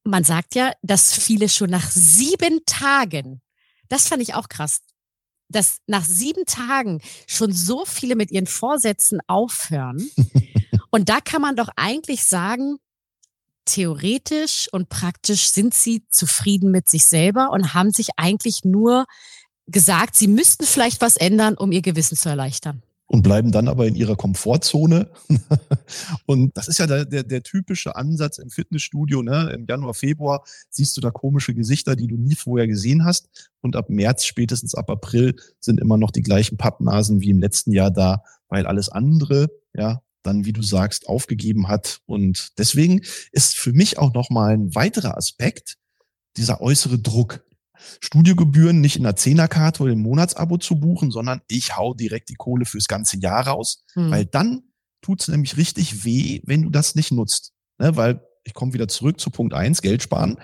man 0.03 0.23
sagt 0.23 0.53
ja, 0.53 0.73
dass 0.83 1.11
viele 1.11 1.49
schon 1.49 1.71
nach 1.71 1.89
sieben 1.89 2.59
Tagen, 2.67 3.41
das 3.89 4.09
fand 4.09 4.21
ich 4.21 4.35
auch 4.35 4.47
krass, 4.47 4.81
dass 5.49 5.77
nach 5.87 6.05
sieben 6.05 6.45
Tagen 6.45 7.01
schon 7.27 7.51
so 7.53 7.85
viele 7.85 8.15
mit 8.15 8.31
ihren 8.31 8.47
Vorsätzen 8.47 9.19
aufhören. 9.27 10.09
und 10.91 11.09
da 11.09 11.19
kann 11.21 11.41
man 11.41 11.55
doch 11.55 11.69
eigentlich 11.75 12.23
sagen, 12.23 12.77
theoretisch 13.65 14.67
und 14.71 14.89
praktisch 14.89 15.49
sind 15.49 15.73
sie 15.73 16.03
zufrieden 16.09 16.71
mit 16.71 16.87
sich 16.87 17.05
selber 17.05 17.49
und 17.51 17.73
haben 17.73 17.91
sich 17.91 18.09
eigentlich 18.17 18.63
nur 18.63 19.05
gesagt, 19.67 20.15
sie 20.15 20.27
müssten 20.27 20.65
vielleicht 20.65 21.01
was 21.01 21.15
ändern, 21.15 21.55
um 21.57 21.71
ihr 21.71 21.81
Gewissen 21.81 22.15
zu 22.15 22.29
erleichtern 22.29 22.83
und 23.07 23.21
bleiben 23.21 23.51
dann 23.51 23.67
aber 23.67 23.85
in 23.87 23.95
ihrer 23.95 24.15
Komfortzone. 24.15 25.09
und 26.25 26.57
das 26.57 26.67
ist 26.67 26.79
ja 26.79 26.87
der, 26.87 27.05
der, 27.05 27.23
der 27.23 27.43
typische 27.43 27.95
Ansatz 27.95 28.39
im 28.39 28.49
Fitnessstudio. 28.49 29.21
Ne? 29.21 29.51
Im 29.53 29.65
Januar, 29.67 29.93
Februar 29.93 30.43
siehst 30.69 30.97
du 30.97 31.01
da 31.01 31.11
komische 31.11 31.53
Gesichter, 31.53 31.95
die 31.95 32.07
du 32.07 32.17
nie 32.17 32.35
vorher 32.35 32.67
gesehen 32.67 33.05
hast. 33.05 33.51
Und 33.61 33.75
ab 33.75 33.89
März, 33.89 34.25
spätestens 34.25 34.75
ab 34.75 34.89
April, 34.89 35.35
sind 35.59 35.79
immer 35.79 35.97
noch 35.97 36.11
die 36.11 36.23
gleichen 36.23 36.57
Pappnasen 36.57 37.21
wie 37.21 37.29
im 37.29 37.39
letzten 37.39 37.71
Jahr 37.71 37.91
da, 37.91 38.23
weil 38.49 38.65
alles 38.65 38.89
andere, 38.89 39.49
ja, 39.73 40.01
dann, 40.23 40.45
wie 40.45 40.53
du 40.53 40.63
sagst, 40.63 41.07
aufgegeben 41.07 41.67
hat. 41.67 41.99
Und 42.07 42.57
deswegen 42.57 43.01
ist 43.31 43.55
für 43.55 43.73
mich 43.73 43.99
auch 43.99 44.13
nochmal 44.13 44.53
ein 44.53 44.73
weiterer 44.73 45.15
Aspekt 45.15 45.77
dieser 46.37 46.59
äußere 46.61 46.99
Druck. 46.99 47.44
Studiogebühren 47.99 48.81
nicht 48.81 48.97
in 48.97 49.03
der 49.03 49.15
Zehnerkarte 49.15 49.83
oder 49.83 49.93
im 49.93 50.01
Monatsabo 50.01 50.57
zu 50.57 50.79
buchen, 50.79 51.11
sondern 51.11 51.41
ich 51.47 51.75
hau 51.75 51.93
direkt 51.93 52.29
die 52.29 52.35
Kohle 52.35 52.65
fürs 52.65 52.87
ganze 52.87 53.17
Jahr 53.19 53.47
raus, 53.47 53.83
hm. 53.93 54.11
weil 54.11 54.25
dann 54.25 54.63
tut's 55.01 55.27
nämlich 55.27 55.57
richtig 55.57 56.03
weh, 56.03 56.41
wenn 56.45 56.63
du 56.63 56.69
das 56.69 56.95
nicht 56.95 57.11
nutzt. 57.11 57.53
Ne? 57.77 57.95
Weil 57.95 58.21
ich 58.43 58.53
komme 58.53 58.73
wieder 58.73 58.87
zurück 58.87 59.19
zu 59.19 59.29
Punkt 59.29 59.53
eins, 59.53 59.81
Geld 59.81 60.03
sparen. 60.03 60.37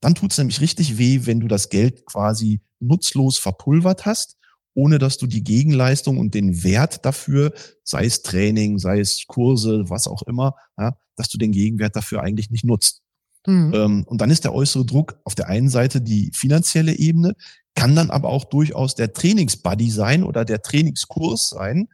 Dann 0.00 0.14
tut's 0.14 0.38
nämlich 0.38 0.60
richtig 0.60 0.98
weh, 0.98 1.20
wenn 1.24 1.40
du 1.40 1.48
das 1.48 1.68
Geld 1.68 2.04
quasi 2.06 2.60
nutzlos 2.80 3.38
verpulvert 3.38 4.04
hast, 4.04 4.36
ohne 4.74 4.98
dass 4.98 5.18
du 5.18 5.26
die 5.26 5.44
Gegenleistung 5.44 6.18
und 6.18 6.34
den 6.34 6.64
Wert 6.64 7.04
dafür, 7.04 7.52
sei 7.84 8.06
es 8.06 8.22
Training, 8.22 8.78
sei 8.78 9.00
es 9.00 9.24
Kurse, 9.26 9.84
was 9.88 10.08
auch 10.08 10.22
immer, 10.22 10.54
ja, 10.78 10.96
dass 11.16 11.28
du 11.28 11.38
den 11.38 11.52
Gegenwert 11.52 11.94
dafür 11.94 12.22
eigentlich 12.22 12.50
nicht 12.50 12.64
nutzt. 12.64 13.02
Mhm. 13.46 13.72
Ähm, 13.74 14.04
und 14.06 14.20
dann 14.20 14.30
ist 14.30 14.44
der 14.44 14.54
äußere 14.54 14.84
Druck 14.84 15.18
auf 15.24 15.34
der 15.34 15.48
einen 15.48 15.68
Seite 15.68 16.00
die 16.00 16.30
finanzielle 16.34 16.96
Ebene, 16.96 17.34
kann 17.74 17.96
dann 17.96 18.10
aber 18.10 18.28
auch 18.28 18.44
durchaus 18.44 18.94
der 18.94 19.12
Trainingsbuddy 19.12 19.90
sein 19.90 20.24
oder 20.24 20.44
der 20.44 20.62
Trainingskurs 20.62 21.50
sein, 21.50 21.88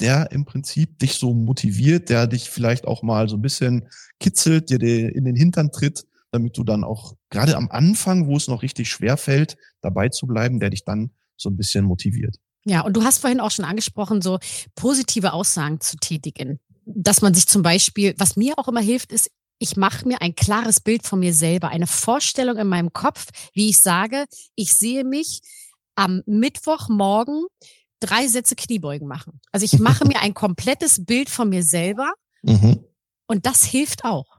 der 0.00 0.32
im 0.32 0.44
Prinzip 0.44 0.98
dich 0.98 1.14
so 1.14 1.34
motiviert, 1.34 2.08
der 2.08 2.26
dich 2.26 2.50
vielleicht 2.50 2.86
auch 2.86 3.02
mal 3.02 3.28
so 3.28 3.36
ein 3.36 3.42
bisschen 3.42 3.88
kitzelt, 4.20 4.70
dir 4.70 4.80
in 5.14 5.24
den 5.24 5.36
Hintern 5.36 5.70
tritt, 5.70 6.04
damit 6.30 6.56
du 6.56 6.64
dann 6.64 6.84
auch 6.84 7.14
gerade 7.30 7.56
am 7.56 7.70
Anfang, 7.70 8.26
wo 8.26 8.36
es 8.36 8.48
noch 8.48 8.62
richtig 8.62 8.88
schwer 8.88 9.16
fällt, 9.16 9.56
dabei 9.80 10.08
zu 10.08 10.26
bleiben, 10.26 10.60
der 10.60 10.70
dich 10.70 10.84
dann 10.84 11.10
so 11.36 11.48
ein 11.48 11.56
bisschen 11.56 11.84
motiviert. 11.84 12.36
Ja, 12.64 12.80
und 12.80 12.96
du 12.96 13.04
hast 13.04 13.18
vorhin 13.18 13.40
auch 13.40 13.50
schon 13.50 13.64
angesprochen, 13.64 14.22
so 14.22 14.38
positive 14.74 15.32
Aussagen 15.32 15.80
zu 15.80 15.96
tätigen. 15.96 16.60
Dass 16.86 17.22
man 17.22 17.34
sich 17.34 17.46
zum 17.46 17.62
Beispiel, 17.62 18.14
was 18.18 18.36
mir 18.36 18.54
auch 18.58 18.68
immer 18.68 18.80
hilft, 18.80 19.12
ist, 19.12 19.30
ich 19.64 19.78
mache 19.78 20.06
mir 20.06 20.20
ein 20.20 20.34
klares 20.34 20.78
Bild 20.78 21.06
von 21.06 21.20
mir 21.20 21.32
selber, 21.32 21.68
eine 21.68 21.86
Vorstellung 21.86 22.58
in 22.58 22.66
meinem 22.66 22.92
Kopf, 22.92 23.28
wie 23.54 23.70
ich 23.70 23.80
sage, 23.80 24.26
ich 24.56 24.74
sehe 24.74 25.04
mich 25.04 25.40
am 25.94 26.22
Mittwochmorgen 26.26 27.46
drei 27.98 28.28
Sätze 28.28 28.56
Kniebeugen 28.56 29.08
machen. 29.08 29.40
Also 29.52 29.64
ich 29.64 29.78
mache 29.80 30.04
mir 30.04 30.20
ein 30.20 30.34
komplettes 30.34 31.06
Bild 31.06 31.30
von 31.30 31.48
mir 31.48 31.62
selber 31.62 32.12
mhm. 32.42 32.84
und 33.26 33.46
das 33.46 33.64
hilft 33.64 34.04
auch. 34.04 34.38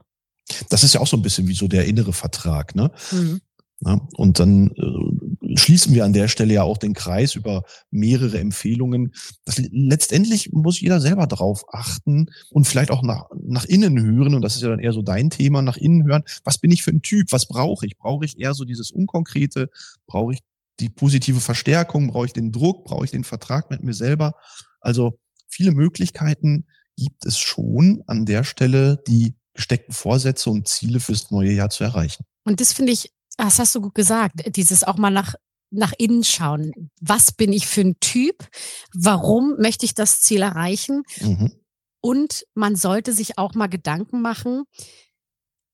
Das 0.68 0.84
ist 0.84 0.94
ja 0.94 1.00
auch 1.00 1.08
so 1.08 1.16
ein 1.16 1.22
bisschen 1.22 1.48
wie 1.48 1.54
so 1.54 1.66
der 1.66 1.86
innere 1.86 2.12
Vertrag, 2.12 2.76
ne? 2.76 2.92
Mhm. 3.10 3.40
Ja, 3.80 4.00
und 4.16 4.38
dann 4.38 4.70
äh, 4.70 5.25
schließen 5.58 5.94
wir 5.94 6.04
an 6.04 6.12
der 6.12 6.28
Stelle 6.28 6.54
ja 6.54 6.62
auch 6.62 6.78
den 6.78 6.94
Kreis 6.94 7.34
über 7.34 7.64
mehrere 7.90 8.38
Empfehlungen. 8.38 9.14
Das, 9.44 9.60
letztendlich 9.70 10.52
muss 10.52 10.80
jeder 10.80 11.00
selber 11.00 11.26
drauf 11.26 11.64
achten 11.72 12.30
und 12.50 12.66
vielleicht 12.66 12.90
auch 12.90 13.02
nach, 13.02 13.26
nach 13.42 13.64
innen 13.64 14.00
hören. 14.00 14.34
Und 14.34 14.42
das 14.42 14.56
ist 14.56 14.62
ja 14.62 14.68
dann 14.68 14.80
eher 14.80 14.92
so 14.92 15.02
dein 15.02 15.30
Thema, 15.30 15.62
nach 15.62 15.76
innen 15.76 16.04
hören. 16.04 16.24
Was 16.44 16.58
bin 16.58 16.70
ich 16.70 16.82
für 16.82 16.90
ein 16.90 17.02
Typ? 17.02 17.32
Was 17.32 17.46
brauche 17.46 17.86
ich? 17.86 17.96
Brauche 17.96 18.24
ich 18.24 18.38
eher 18.38 18.54
so 18.54 18.64
dieses 18.64 18.90
Unkonkrete? 18.90 19.70
Brauche 20.06 20.34
ich 20.34 20.40
die 20.80 20.88
positive 20.88 21.40
Verstärkung? 21.40 22.08
Brauche 22.08 22.26
ich 22.26 22.32
den 22.32 22.52
Druck? 22.52 22.84
Brauche 22.84 23.04
ich 23.04 23.10
den 23.10 23.24
Vertrag 23.24 23.70
mit 23.70 23.82
mir 23.82 23.94
selber? 23.94 24.34
Also 24.80 25.18
viele 25.48 25.72
Möglichkeiten 25.72 26.66
gibt 26.96 27.26
es 27.26 27.38
schon 27.38 28.02
an 28.06 28.26
der 28.26 28.44
Stelle, 28.44 29.02
die 29.06 29.34
gesteckten 29.54 29.94
Vorsätze 29.94 30.50
und 30.50 30.68
Ziele 30.68 31.00
fürs 31.00 31.30
neue 31.30 31.52
Jahr 31.52 31.70
zu 31.70 31.84
erreichen. 31.84 32.24
Und 32.44 32.60
das 32.60 32.72
finde 32.72 32.92
ich 32.92 33.10
das 33.36 33.58
hast 33.58 33.74
du 33.74 33.80
gut 33.80 33.94
gesagt. 33.94 34.56
Dieses 34.56 34.84
auch 34.84 34.96
mal 34.96 35.10
nach, 35.10 35.34
nach 35.70 35.92
innen 35.98 36.24
schauen. 36.24 36.90
Was 37.00 37.32
bin 37.32 37.52
ich 37.52 37.66
für 37.66 37.82
ein 37.82 38.00
Typ? 38.00 38.48
Warum 38.94 39.56
möchte 39.58 39.84
ich 39.84 39.94
das 39.94 40.20
Ziel 40.20 40.42
erreichen? 40.42 41.02
Mhm. 41.20 41.52
Und 42.00 42.46
man 42.54 42.76
sollte 42.76 43.12
sich 43.12 43.38
auch 43.38 43.54
mal 43.54 43.66
Gedanken 43.66 44.22
machen, 44.22 44.64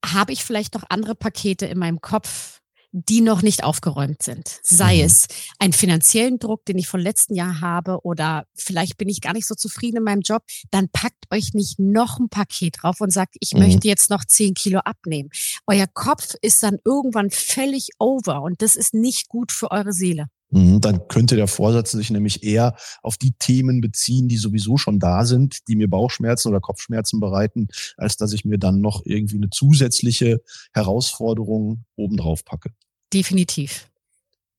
habe 0.05 0.33
ich 0.33 0.45
vielleicht 0.45 0.75
noch 0.75 0.85
andere 0.89 1.15
Pakete 1.15 1.67
in 1.67 1.79
meinem 1.79 2.01
Kopf, 2.01 2.62
die 2.93 3.23
noch 3.23 3.43
nicht 3.43 3.65
aufgeräumt 3.65 4.23
sind. 4.23 4.61
Sei 4.63 4.97
mhm. 4.97 5.05
es 5.05 5.27
einen 5.59 5.73
finanziellen 5.73 6.39
Druck, 6.39 6.65
den 6.67 6.79
ich 6.79 6.87
von 6.87 7.01
letzten 7.01 7.35
Jahr 7.35 7.61
habe, 7.61 8.05
oder 8.05 8.47
vielleicht 8.55 8.99
bin 8.99 9.09
ich 9.09 9.21
gar 9.21 9.33
nicht 9.33 9.47
so 9.47 9.55
zufrieden 9.55 9.99
in 9.99 10.05
meinem 10.05 10.21
Job, 10.21 10.43
dann 10.71 10.89
packt 10.91 11.25
euch 11.31 11.55
nicht 11.55 11.79
noch 11.79 12.19
ein 12.19 12.29
Paket 12.29 12.77
drauf 12.83 13.01
und 13.01 13.11
sagt, 13.11 13.37
ich 13.41 13.55
mhm. 13.55 13.61
möchte 13.61 13.89
jetzt 13.89 14.11
noch 14.11 14.25
zehn 14.25 14.55
Kilo 14.55 14.81
abnehmen. 14.81 15.31
Euer 15.67 15.87
Kopf 15.87 16.35
ist 16.43 16.63
dann 16.63 16.79
irgendwann 16.85 17.31
völlig 17.31 17.89
over 17.99 18.43
und 18.43 18.63
das 18.63 18.77
ist 18.77 18.95
nicht 18.95 19.29
gut 19.29 19.53
für 19.53 19.71
eure 19.71 19.93
Seele. 19.93 20.27
Mhm, 20.53 20.83
dann 20.83 21.09
könnte 21.09 21.35
der 21.35 21.49
Vorsatz 21.49 21.93
sich 21.93 22.11
nämlich 22.11 22.43
eher 22.43 22.77
auf 23.03 23.17
die 23.17 23.33
Themen 23.33 23.81
beziehen, 23.81 24.29
die 24.29 24.37
sowieso 24.37 24.77
schon 24.77 24.99
da 24.99 25.25
sind, 25.25 25.67
die 25.67 25.77
mir 25.77 25.89
Bauchschmerzen 25.89 26.49
oder 26.49 26.61
Kopfschmerzen 26.61 27.21
bereiten, 27.21 27.69
als 27.97 28.19
dass 28.19 28.35
ich 28.35 28.45
mir 28.45 28.59
dann 28.59 28.83
noch 28.83 29.01
irgendwie 29.07 29.37
eine 29.37 29.49
zusätzliche 29.49 30.43
Herausforderung 30.75 31.85
obendrauf 31.97 32.45
packe. 32.45 32.71
Definitiv. 33.13 33.89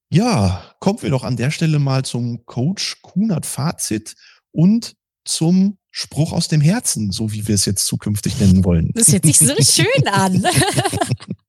Ja, 0.09 0.63
kommen 0.79 1.01
wir 1.01 1.09
doch 1.09 1.23
an 1.23 1.37
der 1.37 1.49
Stelle 1.49 1.79
mal 1.79 2.05
zum 2.05 2.45
Coach 2.45 3.01
Kunert 3.01 3.45
Fazit 3.45 4.15
und 4.51 4.95
zum 5.25 5.77
Spruch 5.89 6.33
aus 6.33 6.47
dem 6.47 6.61
Herzen, 6.61 7.11
so 7.11 7.31
wie 7.33 7.47
wir 7.47 7.55
es 7.55 7.65
jetzt 7.65 7.85
zukünftig 7.87 8.39
nennen 8.39 8.63
wollen. 8.63 8.91
Das 8.93 9.11
hört 9.11 9.25
sich 9.25 9.39
so 9.39 9.55
schön 9.59 10.07
an. 10.07 10.43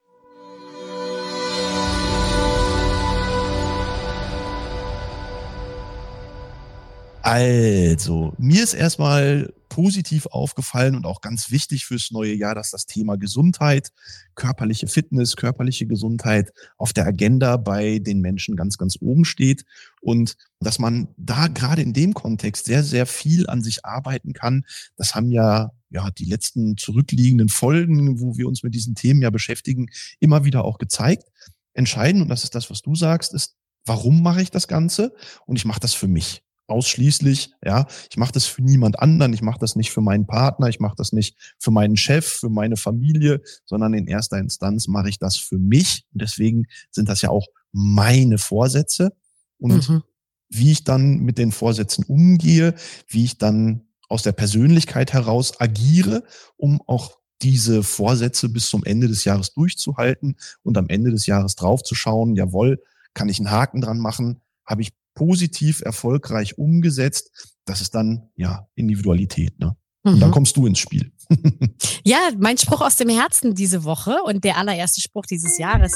Also, 7.26 8.34
mir 8.36 8.62
ist 8.62 8.74
erstmal 8.74 9.54
positiv 9.70 10.26
aufgefallen 10.26 10.94
und 10.94 11.06
auch 11.06 11.22
ganz 11.22 11.50
wichtig 11.50 11.86
fürs 11.86 12.10
neue 12.10 12.34
Jahr, 12.34 12.54
dass 12.54 12.70
das 12.70 12.84
Thema 12.84 13.16
Gesundheit, 13.16 13.92
körperliche 14.34 14.88
Fitness, 14.88 15.34
körperliche 15.34 15.86
Gesundheit 15.86 16.52
auf 16.76 16.92
der 16.92 17.06
Agenda 17.06 17.56
bei 17.56 17.98
den 17.98 18.20
Menschen 18.20 18.56
ganz, 18.56 18.76
ganz 18.76 18.98
oben 19.00 19.24
steht 19.24 19.64
und 20.02 20.36
dass 20.60 20.78
man 20.78 21.08
da 21.16 21.48
gerade 21.48 21.80
in 21.80 21.94
dem 21.94 22.12
Kontext 22.12 22.66
sehr, 22.66 22.82
sehr 22.82 23.06
viel 23.06 23.46
an 23.48 23.62
sich 23.62 23.86
arbeiten 23.86 24.34
kann. 24.34 24.66
Das 24.98 25.14
haben 25.14 25.30
ja 25.30 25.70
ja, 25.88 26.10
die 26.10 26.26
letzten 26.26 26.76
zurückliegenden 26.76 27.48
Folgen, 27.48 28.20
wo 28.20 28.36
wir 28.36 28.48
uns 28.48 28.62
mit 28.62 28.74
diesen 28.74 28.96
Themen 28.96 29.22
ja 29.22 29.30
beschäftigen, 29.30 29.86
immer 30.20 30.44
wieder 30.44 30.62
auch 30.66 30.76
gezeigt. 30.76 31.24
Entscheidend, 31.72 32.20
und 32.20 32.28
das 32.28 32.44
ist 32.44 32.54
das, 32.54 32.68
was 32.68 32.82
du 32.82 32.94
sagst, 32.94 33.32
ist, 33.32 33.56
warum 33.86 34.22
mache 34.22 34.42
ich 34.42 34.50
das 34.50 34.68
Ganze? 34.68 35.14
Und 35.46 35.56
ich 35.56 35.64
mache 35.64 35.80
das 35.80 35.94
für 35.94 36.08
mich 36.08 36.44
ausschließlich, 36.66 37.52
ja, 37.64 37.86
ich 38.10 38.16
mache 38.16 38.32
das 38.32 38.46
für 38.46 38.62
niemand 38.62 38.98
anderen, 38.98 39.32
ich 39.32 39.42
mache 39.42 39.58
das 39.58 39.76
nicht 39.76 39.90
für 39.90 40.00
meinen 40.00 40.26
Partner, 40.26 40.68
ich 40.68 40.80
mache 40.80 40.96
das 40.96 41.12
nicht 41.12 41.36
für 41.58 41.70
meinen 41.70 41.96
Chef, 41.96 42.26
für 42.26 42.48
meine 42.48 42.76
Familie, 42.76 43.42
sondern 43.64 43.94
in 43.94 44.06
erster 44.06 44.38
Instanz 44.38 44.88
mache 44.88 45.08
ich 45.08 45.18
das 45.18 45.36
für 45.36 45.58
mich. 45.58 46.04
Und 46.12 46.22
deswegen 46.22 46.66
sind 46.90 47.08
das 47.08 47.22
ja 47.22 47.30
auch 47.30 47.46
meine 47.72 48.38
Vorsätze. 48.38 49.12
Und 49.58 49.88
mhm. 49.88 50.02
wie 50.48 50.72
ich 50.72 50.84
dann 50.84 51.20
mit 51.20 51.38
den 51.38 51.52
Vorsätzen 51.52 52.04
umgehe, 52.04 52.74
wie 53.08 53.24
ich 53.24 53.38
dann 53.38 53.82
aus 54.08 54.22
der 54.22 54.32
Persönlichkeit 54.32 55.12
heraus 55.12 55.60
agiere, 55.60 56.24
um 56.56 56.80
auch 56.86 57.18
diese 57.42 57.82
Vorsätze 57.82 58.48
bis 58.48 58.68
zum 58.68 58.84
Ende 58.84 59.08
des 59.08 59.24
Jahres 59.24 59.52
durchzuhalten 59.52 60.36
und 60.62 60.78
am 60.78 60.88
Ende 60.88 61.10
des 61.10 61.26
Jahres 61.26 61.56
draufzuschauen, 61.56 62.36
jawohl, 62.36 62.82
kann 63.12 63.28
ich 63.28 63.38
einen 63.38 63.50
Haken 63.50 63.80
dran 63.80 63.98
machen, 63.98 64.40
habe 64.64 64.82
ich 64.82 64.92
positiv 65.14 65.80
erfolgreich 65.80 66.58
umgesetzt. 66.58 67.54
Das 67.64 67.80
ist 67.80 67.94
dann 67.94 68.28
ja 68.36 68.66
Individualität. 68.74 69.58
Ne? 69.58 69.76
Und 70.02 70.20
dann 70.20 70.28
mhm. 70.28 70.34
kommst 70.34 70.56
du 70.56 70.66
ins 70.66 70.78
Spiel. 70.78 71.12
ja, 72.04 72.18
mein 72.38 72.58
Spruch 72.58 72.82
aus 72.82 72.96
dem 72.96 73.08
Herzen 73.08 73.54
diese 73.54 73.84
Woche 73.84 74.16
und 74.24 74.44
der 74.44 74.58
allererste 74.58 75.00
Spruch 75.00 75.24
dieses 75.24 75.56
Jahres. 75.56 75.92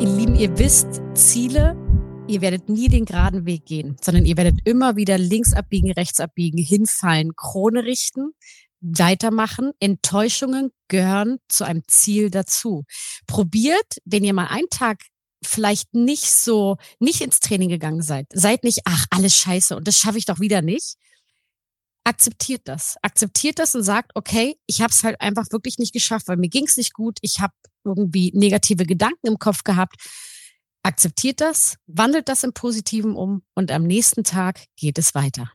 Ihr 0.00 0.16
Lieben, 0.16 0.34
ihr 0.36 0.58
wisst, 0.58 1.02
Ziele, 1.12 1.76
ihr 2.26 2.40
werdet 2.40 2.70
nie 2.70 2.88
den 2.88 3.04
geraden 3.04 3.44
Weg 3.44 3.66
gehen, 3.66 3.96
sondern 4.00 4.24
ihr 4.24 4.38
werdet 4.38 4.60
immer 4.64 4.96
wieder 4.96 5.18
links 5.18 5.52
abbiegen, 5.52 5.92
rechts 5.92 6.20
abbiegen, 6.20 6.56
hinfallen, 6.56 7.36
Krone 7.36 7.84
richten 7.84 8.32
weitermachen. 8.80 9.72
Enttäuschungen 9.80 10.70
gehören 10.88 11.38
zu 11.48 11.64
einem 11.64 11.82
Ziel 11.86 12.30
dazu. 12.30 12.84
Probiert, 13.26 13.98
wenn 14.04 14.24
ihr 14.24 14.34
mal 14.34 14.48
einen 14.48 14.70
Tag 14.70 15.02
vielleicht 15.44 15.94
nicht 15.94 16.30
so, 16.30 16.76
nicht 16.98 17.20
ins 17.20 17.40
Training 17.40 17.68
gegangen 17.68 18.02
seid, 18.02 18.26
seid 18.32 18.64
nicht, 18.64 18.80
ach, 18.84 19.06
alles 19.10 19.34
scheiße 19.34 19.76
und 19.76 19.88
das 19.88 19.96
schaffe 19.96 20.18
ich 20.18 20.26
doch 20.26 20.40
wieder 20.40 20.62
nicht. 20.62 20.96
Akzeptiert 22.04 22.62
das. 22.64 22.96
Akzeptiert 23.02 23.58
das 23.58 23.74
und 23.74 23.82
sagt, 23.82 24.12
okay, 24.14 24.56
ich 24.66 24.80
habe 24.80 24.90
es 24.90 25.04
halt 25.04 25.20
einfach 25.20 25.46
wirklich 25.50 25.78
nicht 25.78 25.92
geschafft, 25.92 26.28
weil 26.28 26.38
mir 26.38 26.48
ging 26.48 26.64
es 26.64 26.76
nicht 26.76 26.94
gut. 26.94 27.18
Ich 27.20 27.40
habe 27.40 27.52
irgendwie 27.84 28.32
negative 28.34 28.84
Gedanken 28.84 29.26
im 29.26 29.38
Kopf 29.38 29.64
gehabt. 29.64 29.96
Akzeptiert 30.82 31.40
das, 31.42 31.76
wandelt 31.86 32.28
das 32.28 32.42
im 32.42 32.54
Positiven 32.54 33.14
um 33.14 33.42
und 33.54 33.70
am 33.70 33.82
nächsten 33.82 34.24
Tag 34.24 34.64
geht 34.76 34.98
es 34.98 35.14
weiter. 35.14 35.52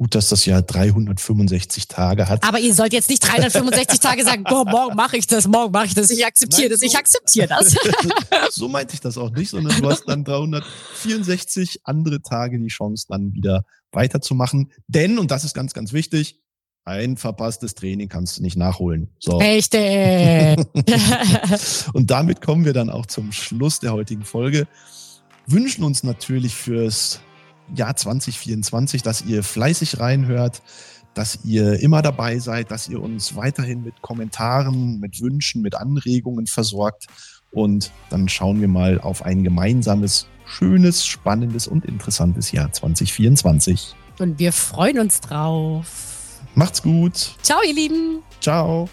Gut, 0.00 0.14
dass 0.14 0.30
das 0.30 0.46
Jahr 0.46 0.62
365 0.62 1.86
Tage 1.86 2.26
hat. 2.26 2.42
Aber 2.42 2.58
ihr 2.58 2.72
sollt 2.72 2.94
jetzt 2.94 3.10
nicht 3.10 3.22
365 3.22 4.00
Tage 4.00 4.24
sagen, 4.24 4.44
boah, 4.44 4.64
morgen 4.64 4.96
mache 4.96 5.18
ich 5.18 5.26
das, 5.26 5.46
morgen 5.46 5.72
mache 5.72 5.88
ich 5.88 5.94
das, 5.94 6.08
ich 6.08 6.24
akzeptiere 6.24 6.70
das, 6.70 6.80
ich 6.80 6.96
akzeptiere 6.96 7.48
das. 7.48 7.76
so 8.50 8.70
meinte 8.70 8.94
ich 8.94 9.02
das 9.02 9.18
auch 9.18 9.30
nicht, 9.30 9.50
sondern 9.50 9.78
du 9.78 9.90
hast 9.90 10.06
dann 10.06 10.24
364 10.24 11.80
andere 11.84 12.22
Tage 12.22 12.58
die 12.58 12.68
Chance, 12.68 13.08
dann 13.10 13.34
wieder 13.34 13.66
weiterzumachen. 13.92 14.72
Denn, 14.86 15.18
und 15.18 15.30
das 15.30 15.44
ist 15.44 15.52
ganz, 15.52 15.74
ganz 15.74 15.92
wichtig, 15.92 16.40
ein 16.86 17.18
verpasstes 17.18 17.74
Training 17.74 18.08
kannst 18.08 18.38
du 18.38 18.42
nicht 18.42 18.56
nachholen. 18.56 19.10
So. 19.18 19.36
Richtig. 19.36 19.82
und 21.92 22.10
damit 22.10 22.40
kommen 22.40 22.64
wir 22.64 22.72
dann 22.72 22.88
auch 22.88 23.04
zum 23.04 23.32
Schluss 23.32 23.80
der 23.80 23.92
heutigen 23.92 24.24
Folge. 24.24 24.66
Wünschen 25.46 25.84
uns 25.84 26.04
natürlich 26.04 26.54
fürs 26.54 27.20
Jahr 27.74 27.96
2024, 27.96 29.02
dass 29.02 29.22
ihr 29.22 29.42
fleißig 29.42 30.00
reinhört, 30.00 30.62
dass 31.14 31.40
ihr 31.44 31.80
immer 31.80 32.02
dabei 32.02 32.38
seid, 32.38 32.70
dass 32.70 32.88
ihr 32.88 33.02
uns 33.02 33.36
weiterhin 33.36 33.82
mit 33.82 34.00
Kommentaren, 34.02 35.00
mit 35.00 35.20
Wünschen, 35.20 35.62
mit 35.62 35.74
Anregungen 35.74 36.46
versorgt. 36.46 37.06
Und 37.50 37.90
dann 38.10 38.28
schauen 38.28 38.60
wir 38.60 38.68
mal 38.68 39.00
auf 39.00 39.24
ein 39.24 39.42
gemeinsames, 39.42 40.26
schönes, 40.46 41.04
spannendes 41.04 41.66
und 41.66 41.84
interessantes 41.84 42.52
Jahr 42.52 42.72
2024. 42.72 43.94
Und 44.18 44.38
wir 44.38 44.52
freuen 44.52 44.98
uns 45.00 45.20
drauf. 45.20 46.40
Macht's 46.54 46.82
gut. 46.82 47.34
Ciao, 47.42 47.58
ihr 47.66 47.74
Lieben. 47.74 48.22
Ciao. 48.40 48.88